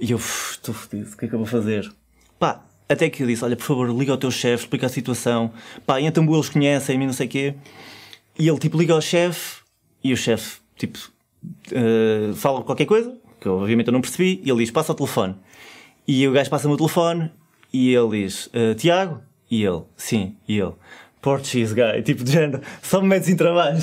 E 0.00 0.10
eu, 0.10 0.18
estou 0.18 0.74
fodido, 0.74 1.10
o 1.12 1.16
que 1.16 1.26
é 1.26 1.28
que 1.28 1.34
eu 1.34 1.38
vou 1.38 1.46
fazer? 1.46 1.92
Pá, 2.40 2.64
até 2.88 3.08
que 3.08 3.22
eu 3.22 3.26
disse: 3.26 3.44
Olha, 3.44 3.56
por 3.56 3.64
favor, 3.64 3.90
liga 3.90 4.12
ao 4.12 4.18
teu 4.18 4.30
chefe, 4.30 4.64
explica 4.64 4.86
a 4.86 4.88
situação. 4.88 5.52
Pá, 5.86 6.00
em 6.00 6.08
Atambu 6.08 6.34
eles 6.34 6.48
conhecem-me, 6.48 7.06
não 7.06 7.12
sei 7.12 7.26
o 7.26 7.30
quê. 7.30 7.54
E 8.38 8.48
ele, 8.48 8.58
tipo, 8.58 8.78
liga 8.78 8.92
ao 8.92 9.00
chefe 9.00 9.62
e 10.02 10.12
o 10.12 10.16
chefe, 10.16 10.58
tipo, 10.76 10.98
uh, 11.72 12.34
fala 12.34 12.62
qualquer 12.62 12.86
coisa, 12.86 13.16
que 13.40 13.48
obviamente 13.48 13.86
eu 13.86 13.92
não 13.92 14.00
percebi, 14.00 14.40
e 14.44 14.50
ele 14.50 14.58
diz: 14.60 14.70
Passa 14.70 14.92
o 14.92 14.94
telefone. 14.94 15.36
E 16.06 16.26
o 16.28 16.32
gajo 16.32 16.50
passa-me 16.50 16.74
o 16.74 16.76
telefone 16.76 17.30
e 17.72 17.94
ele 17.94 18.22
diz: 18.22 18.46
uh, 18.46 18.74
Tiago? 18.76 19.20
E 19.50 19.64
ele, 19.64 19.82
sim, 19.96 20.36
e 20.48 20.58
ele, 20.58 20.72
Portuguese 21.20 21.74
guy, 21.74 22.02
tipo 22.02 22.24
de 22.24 22.32
género, 22.32 22.60
só 22.82 23.00
me 23.00 23.08
metes 23.08 23.28
em 23.28 23.36
trabalho. 23.36 23.78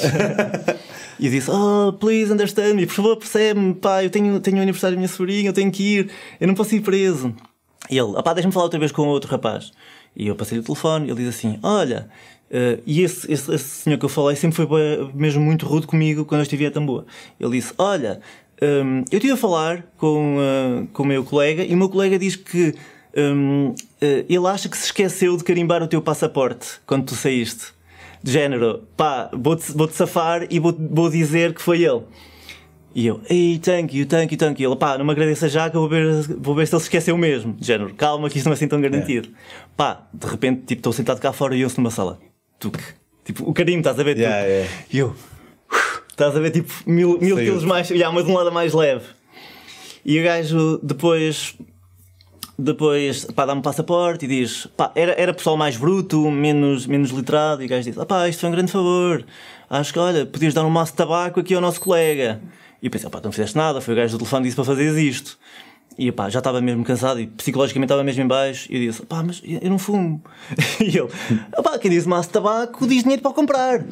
e 1.20 1.26
eu 1.26 1.32
disse, 1.32 1.50
oh, 1.50 1.94
please 1.94 2.32
understand 2.32 2.74
me, 2.74 2.86
por 2.86 2.96
favor, 2.96 3.18
percebe-me, 3.18 3.74
pá, 3.74 4.04
eu 4.04 4.10
tenho, 4.10 4.40
tenho 4.40 4.58
o 4.58 4.62
aniversário 4.62 4.96
da 4.96 5.00
minha 5.00 5.08
sobrinha, 5.08 5.50
eu 5.50 5.54
tenho 5.54 5.72
que 5.72 5.82
ir, 5.82 6.12
eu 6.40 6.48
não 6.48 6.54
posso 6.54 6.76
ir 6.76 6.82
preso. 6.82 7.34
E 7.92 7.98
ele, 7.98 8.18
opá, 8.18 8.34
deixa-me 8.34 8.54
falar 8.54 8.66
outra 8.66 8.80
vez 8.80 8.92
com 8.92 9.06
outro 9.08 9.30
rapaz. 9.30 9.72
E 10.16 10.28
eu 10.28 10.36
passei 10.36 10.58
o 10.58 10.64
telefone, 10.64 11.10
ele 11.10 11.18
diz 11.18 11.36
assim, 11.36 11.60
olha, 11.62 12.10
uh, 12.50 12.82
e 12.86 13.02
esse, 13.02 13.32
esse, 13.32 13.54
esse, 13.54 13.64
senhor 13.64 14.00
que 14.00 14.06
eu 14.06 14.10
falei 14.10 14.36
sempre 14.38 14.56
foi 14.56 15.12
mesmo 15.14 15.44
muito 15.44 15.66
rude 15.66 15.86
comigo 15.86 16.24
quando 16.24 16.40
eu 16.40 16.44
estive 16.44 16.66
a 16.66 16.72
Tamboa. 16.72 17.06
Ele 17.40 17.52
disse, 17.52 17.74
olha, 17.78 18.22
um, 18.62 19.04
eu 19.12 19.18
estive 19.18 19.34
a 19.34 19.38
falar 19.38 19.84
com, 19.98 20.38
uh, 20.38 20.88
com 20.94 21.04
o 21.04 21.06
meu 21.06 21.24
colega 21.24 21.64
e 21.66 21.74
o 21.74 21.78
meu 21.78 21.90
colega 21.90 22.18
diz 22.18 22.36
que 22.36 22.76
um, 23.18 23.70
uh, 23.70 23.76
ele 24.02 24.48
acha 24.48 24.70
que 24.70 24.78
se 24.78 24.86
esqueceu 24.86 25.36
de 25.36 25.44
carimbar 25.44 25.84
o 25.84 25.88
teu 25.88 26.02
passaporte 26.02 26.80
quando 26.86 27.06
tu 27.06 27.16
saíste. 27.16 27.74
De 28.24 28.32
género, 28.32 28.84
pá, 28.96 29.32
vou-te 29.34 29.72
vou 29.72 29.88
-te 29.88 29.96
safar 29.96 30.46
e 30.50 30.60
vou, 30.60 30.76
vou 30.78 31.10
dizer 31.10 31.56
que 31.56 31.62
foi 31.62 31.84
ele. 31.84 32.04
E 32.94 33.08
eu, 33.08 33.22
ei, 33.30 33.58
thank 33.58 33.98
you, 33.98 34.06
thank 34.06 34.34
you, 34.34 34.38
thank 34.38 34.62
you. 34.62 34.70
Ele, 34.70 34.78
pá, 34.78 34.98
não 34.98 35.06
me 35.06 35.12
agradeça 35.12 35.48
já 35.48 35.70
que 35.70 35.78
eu 35.78 35.82
vou 35.82 35.90
ver, 35.90 36.24
vou 36.40 36.54
ver 36.54 36.68
se 36.68 36.76
ele 36.76 36.82
se 36.82 36.88
esqueceu 36.88 37.18
mesmo. 37.18 37.54
De 37.54 37.66
género, 37.66 37.94
calma 37.96 38.30
que 38.30 38.38
isto 38.38 38.46
não 38.46 38.52
é 38.52 38.56
assim 38.56 38.68
tão 38.68 38.82
garantido. 38.82 39.30
É. 39.30 39.32
Pá, 39.78 40.08
de 40.14 40.28
repente, 40.28 40.62
tipo, 40.66 40.80
estou 40.80 40.94
sentado 40.94 41.20
cá 41.20 41.32
fora 41.32 41.56
e 41.56 41.64
ouço 41.64 41.80
numa 41.80 41.92
sala. 41.92 42.20
Tuque. 42.60 42.84
Tipo, 43.24 43.50
o 43.50 43.54
carinho, 43.54 43.80
estás 43.80 44.00
a 44.00 44.04
ver? 44.04 44.18
Yeah, 44.18 44.46
yeah. 44.46 44.72
E 44.92 44.98
eu, 44.98 45.16
estás 46.10 46.36
a 46.36 46.40
ver, 46.40 46.52
tipo, 46.52 46.72
mil, 46.86 47.18
mil 47.20 47.38
quilos 47.38 47.64
mais, 47.64 47.90
yeah, 47.90 48.14
mas 48.14 48.26
de 48.26 48.32
um 48.32 48.36
lado 48.36 48.52
mais 48.52 48.74
leve. 48.74 49.06
E 50.04 50.20
o 50.20 50.24
gajo 50.24 50.80
depois 50.84 51.56
depois, 52.62 53.26
pá, 53.26 53.46
dá-me 53.46 53.62
passaporte 53.62 54.26
e 54.26 54.28
diz, 54.28 54.68
pá, 54.78 54.92
era, 54.94 55.14
era 55.14 55.34
pessoal 55.34 55.58
mais 55.58 55.78
bruto, 55.78 56.30
menos, 56.30 56.86
menos 56.86 57.10
literado, 57.10 57.64
e 57.64 57.66
o 57.66 57.70
gajo 57.70 57.90
diz, 57.90 57.98
ah 57.98 58.06
pá, 58.06 58.28
isto 58.30 58.40
foi 58.40 58.50
um 58.50 58.52
grande 58.52 58.72
favor, 58.72 59.26
acho 59.70 59.92
que, 59.92 59.98
olha, 59.98 60.26
podias 60.26 60.54
dar 60.54 60.64
um 60.64 60.70
maço 60.70 60.92
de 60.92 60.98
tabaco 60.98 61.40
aqui 61.40 61.56
ao 61.56 61.62
nosso 61.62 61.82
colega. 61.82 62.40
E 62.82 62.88
eu 62.88 62.92
pensei, 62.92 63.10
pá, 63.10 63.22
não 63.24 63.32
fizeste 63.32 63.56
nada, 63.56 63.80
foi 63.80 63.94
o 63.94 63.98
gajo 63.98 64.14
do 64.14 64.18
telefone 64.20 64.44
que 64.44 64.46
disse 64.48 64.56
para 64.56 64.66
fazeres 64.66 64.98
isto. 64.98 65.38
E 65.98 66.12
pá, 66.12 66.30
já 66.30 66.40
estava 66.40 66.62
mesmo 66.62 66.84
cansado 66.84 67.20
e 67.20 67.28
psicologicamente 67.28 67.86
estava 67.86 68.04
mesmo 68.04 68.24
em 68.24 68.28
baixo. 68.28 68.68
E 68.72 68.76
eu 68.76 68.92
disse, 68.92 69.06
pá, 69.06 69.22
mas 69.22 69.42
eu 69.44 69.70
não 69.70 69.78
fumo. 69.78 70.24
e 70.80 70.98
ele, 70.98 71.10
pá, 71.64 71.78
quem 71.78 71.92
diz 71.92 72.06
maço 72.06 72.30
de 72.30 72.34
tabaco 72.34 72.88
diz 72.88 73.04
dinheiro 73.04 73.22
para 73.22 73.34
comprar. 73.34 73.86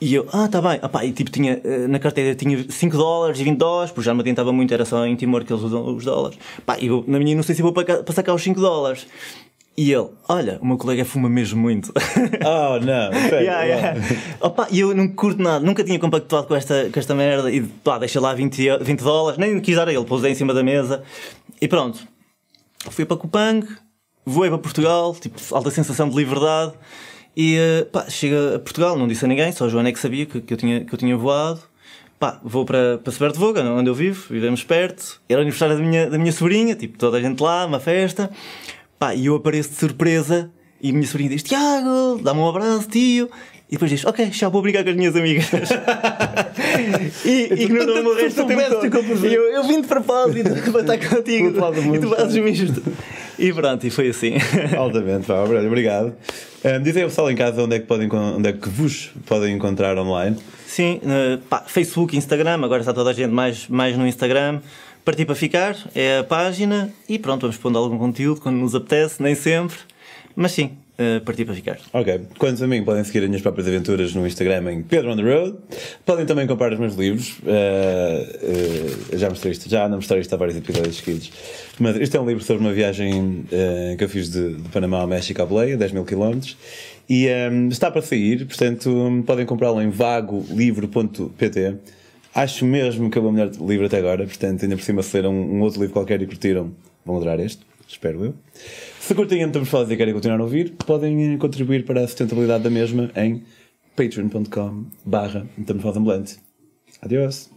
E 0.00 0.14
eu, 0.14 0.26
ah, 0.32 0.46
tá 0.46 0.60
bem. 0.60 0.78
Ah, 0.82 1.04
e 1.04 1.12
tipo, 1.12 1.30
tinha, 1.30 1.60
eh, 1.64 1.88
na 1.88 1.98
carteira 1.98 2.34
tinha 2.34 2.70
5 2.70 2.96
dólares 2.96 3.40
e 3.40 3.44
20 3.44 3.58
dólares, 3.58 3.90
porque 3.90 4.04
já 4.04 4.12
me 4.12 4.20
adiantava 4.20 4.52
muito, 4.52 4.72
era 4.72 4.84
só 4.84 5.06
em 5.06 5.16
Timor 5.16 5.44
que 5.44 5.52
eles 5.52 5.62
usam 5.62 5.94
os 5.94 6.04
dólares. 6.04 6.38
Pá, 6.66 6.78
e 6.78 6.86
eu, 6.86 7.02
na 7.06 7.18
minha, 7.18 7.34
não 7.34 7.42
sei 7.42 7.54
se 7.54 7.62
vou 7.62 7.72
para, 7.72 8.02
para 8.02 8.14
sacar 8.14 8.34
os 8.34 8.42
5 8.42 8.60
dólares. 8.60 9.06
E 9.78 9.92
ele, 9.92 10.08
olha, 10.26 10.58
o 10.62 10.66
meu 10.66 10.78
colega 10.78 11.04
fuma 11.04 11.28
mesmo 11.28 11.60
muito. 11.60 11.92
Oh, 12.46 12.78
não. 12.78 13.12
yeah, 13.40 13.62
yeah. 13.64 14.00
Opa, 14.40 14.68
e 14.70 14.80
eu 14.80 14.94
não 14.94 15.08
curto 15.08 15.42
nada, 15.42 15.64
nunca 15.64 15.82
tinha 15.82 15.98
compactuado 15.98 16.46
com 16.46 16.54
esta, 16.54 16.88
com 16.90 16.98
esta 16.98 17.14
merda 17.14 17.50
e 17.50 17.60
pá, 17.60 17.98
deixa 17.98 18.20
lá 18.20 18.32
20, 18.32 18.78
20 18.80 19.00
dólares, 19.00 19.38
nem 19.38 19.60
quis 19.60 19.74
dar 19.74 19.88
a 19.88 19.92
ele, 19.92 20.04
pousei 20.04 20.30
em 20.32 20.34
cima 20.34 20.54
da 20.54 20.62
mesa 20.62 21.02
e 21.60 21.66
pronto. 21.66 22.06
Fui 22.90 23.04
para 23.04 23.16
Cupang, 23.16 23.66
voei 24.24 24.48
para 24.48 24.58
Portugal, 24.58 25.14
tipo, 25.14 25.40
alta 25.54 25.70
sensação 25.70 26.08
de 26.08 26.16
liberdade. 26.16 26.72
E 27.36 27.56
eh, 27.56 27.84
pá, 27.84 28.08
chega 28.08 28.56
a 28.56 28.58
Portugal, 28.58 28.96
não 28.96 29.06
disse 29.06 29.24
a 29.24 29.28
ninguém, 29.28 29.52
só 29.52 29.66
a 29.66 29.68
Joana 29.68 29.90
é 29.90 29.92
que 29.92 29.98
sabia 29.98 30.24
que, 30.24 30.40
que, 30.40 30.54
eu, 30.54 30.56
tinha, 30.56 30.84
que 30.84 30.94
eu 30.94 30.98
tinha 30.98 31.16
voado. 31.16 31.60
Pá, 32.18 32.40
vou 32.42 32.64
para, 32.64 32.96
para 32.96 33.12
Sever 33.12 33.30
de 33.30 33.38
Voga, 33.38 33.62
onde 33.62 33.90
eu 33.90 33.94
vivo, 33.94 34.26
vivemos 34.30 34.64
perto. 34.64 35.20
Era 35.28 35.40
o 35.40 35.42
aniversário 35.42 35.76
da 35.76 35.82
minha, 35.82 36.08
da 36.08 36.16
minha 36.16 36.32
sobrinha, 36.32 36.74
tipo, 36.74 36.96
toda 36.96 37.18
a 37.18 37.20
gente 37.20 37.42
lá, 37.42 37.66
uma 37.66 37.78
festa. 37.78 38.30
Pá, 38.98 39.14
e 39.14 39.26
eu 39.26 39.36
apareço 39.36 39.70
de 39.70 39.76
surpresa 39.76 40.50
e 40.80 40.90
a 40.90 40.92
minha 40.92 41.06
sobrinha 41.06 41.30
diz: 41.30 41.42
Tiago, 41.42 42.20
dá-me 42.22 42.40
um 42.40 42.48
abraço, 42.48 42.88
tio. 42.88 43.28
E 43.68 43.72
depois 43.72 43.90
diz: 43.90 44.04
Ok, 44.04 44.30
já 44.32 44.48
vou 44.48 44.62
brincar 44.62 44.84
com 44.84 44.90
as 44.90 44.96
minhas 44.96 45.16
amigas. 45.16 45.48
e 47.24 47.64
ignorou-me 47.64 48.08
o 48.08 48.14
resto 48.14 48.42
do 48.42 48.48
tempo. 48.48 49.26
E 49.26 49.34
eu, 49.34 49.42
eu 49.52 49.64
vim 49.64 49.80
de 49.80 49.88
propósito 49.88 50.50
para 50.70 50.94
estar 50.94 51.08
contigo. 51.08 51.48
e 51.48 51.98
tu 51.98 52.08
fazes 52.08 52.60
isto. 52.60 52.82
E 53.38 53.52
pronto, 53.52 53.86
e 53.86 53.90
foi 53.90 54.08
assim. 54.08 54.34
Altamente, 54.76 55.26
pá, 55.26 55.42
obrigado. 55.42 56.14
Um, 56.64 56.82
dizem 56.82 57.02
ao 57.02 57.08
pessoal 57.08 57.30
em 57.30 57.36
casa 57.36 57.62
onde 57.62 57.76
é, 57.76 57.78
que 57.80 57.86
podem, 57.86 58.08
onde 58.10 58.48
é 58.48 58.52
que 58.52 58.68
vos 58.68 59.10
podem 59.26 59.54
encontrar 59.54 59.98
online. 59.98 60.36
Sim, 60.66 61.00
uh, 61.02 61.38
pá, 61.48 61.64
Facebook, 61.66 62.16
Instagram, 62.16 62.64
agora 62.64 62.80
está 62.80 62.94
toda 62.94 63.10
a 63.10 63.12
gente 63.12 63.30
mais, 63.30 63.68
mais 63.68 63.96
no 63.96 64.06
Instagram. 64.06 64.60
Partir 65.06 65.24
para 65.24 65.36
ficar 65.36 65.76
é 65.94 66.18
a 66.18 66.24
página 66.24 66.92
e 67.08 67.16
pronto, 67.16 67.42
vamos 67.42 67.56
pondo 67.56 67.78
algum 67.78 67.96
conteúdo 67.96 68.40
quando 68.40 68.56
nos 68.56 68.74
apetece, 68.74 69.22
nem 69.22 69.36
sempre, 69.36 69.76
mas 70.34 70.50
sim, 70.50 70.72
uh, 70.98 71.24
partir 71.24 71.44
para 71.44 71.54
ficar. 71.54 71.78
Ok. 71.92 72.22
Quanto 72.36 72.64
a 72.64 72.66
mim, 72.66 72.82
podem 72.82 73.04
seguir 73.04 73.20
as 73.20 73.26
minhas 73.28 73.40
próprias 73.40 73.68
aventuras 73.68 74.12
no 74.16 74.26
Instagram 74.26 74.72
em 74.72 74.82
Pedro 74.82 75.12
on 75.12 75.16
the 75.16 75.22
Road. 75.22 75.58
Podem 76.04 76.26
também 76.26 76.44
comprar 76.48 76.72
os 76.72 76.80
meus 76.80 76.96
livros. 76.96 77.38
Uh, 77.38 79.12
uh, 79.14 79.16
já 79.16 79.28
mostrei 79.28 79.52
isto, 79.52 79.70
já 79.70 79.88
não 79.88 79.98
mostrei 79.98 80.22
isto 80.22 80.34
há 80.34 80.36
vários 80.36 80.56
episódios 80.56 80.96
seguidos. 80.96 81.30
Mas 81.78 81.94
este 82.00 82.16
é 82.16 82.20
um 82.20 82.26
livro 82.26 82.42
sobre 82.42 82.64
uma 82.64 82.72
viagem 82.72 83.44
que 83.96 84.02
eu 84.02 84.08
fiz 84.08 84.28
de, 84.28 84.54
de, 84.54 84.68
Panamá 84.70 85.02
ao 85.02 85.06
México 85.06 85.40
à 85.40 85.46
Boleia, 85.46 85.76
10 85.76 85.92
mil 85.92 86.04
km. 86.04 86.40
E 87.08 87.28
um, 87.48 87.68
está 87.68 87.92
para 87.92 88.02
sair, 88.02 88.44
portanto 88.44 89.22
podem 89.24 89.46
comprá-lo 89.46 89.80
em 89.80 89.88
vagolivro.pt. 89.88 91.76
Acho 92.36 92.66
mesmo 92.66 93.10
que 93.10 93.16
é 93.16 93.20
o 93.22 93.24
meu 93.24 93.32
melhor 93.32 93.50
livro 93.66 93.86
até 93.86 93.96
agora, 93.96 94.26
portanto, 94.26 94.62
ainda 94.62 94.76
por 94.76 94.82
cima, 94.82 95.02
se 95.02 95.16
leram 95.16 95.32
um, 95.32 95.62
outro 95.62 95.80
livro 95.80 95.94
qualquer 95.94 96.20
e 96.20 96.26
curtiram, 96.26 96.70
vão 97.02 97.16
adorar 97.16 97.40
este, 97.40 97.66
espero 97.88 98.26
eu. 98.26 98.34
Se 99.00 99.14
curtem 99.14 99.42
a 99.42 99.46
Metamorfose 99.46 99.94
e 99.94 99.96
querem 99.96 100.12
continuar 100.12 100.38
a 100.40 100.42
ouvir, 100.42 100.72
podem 100.84 101.38
contribuir 101.38 101.86
para 101.86 102.02
a 102.02 102.06
sustentabilidade 102.06 102.62
da 102.62 102.68
mesma 102.68 103.10
em 103.16 103.42
patreon.com 103.96 104.84
barra 105.02 105.46
Metamorfose 105.56 105.98
Ambulante. 105.98 106.36
Adiós! 107.00 107.55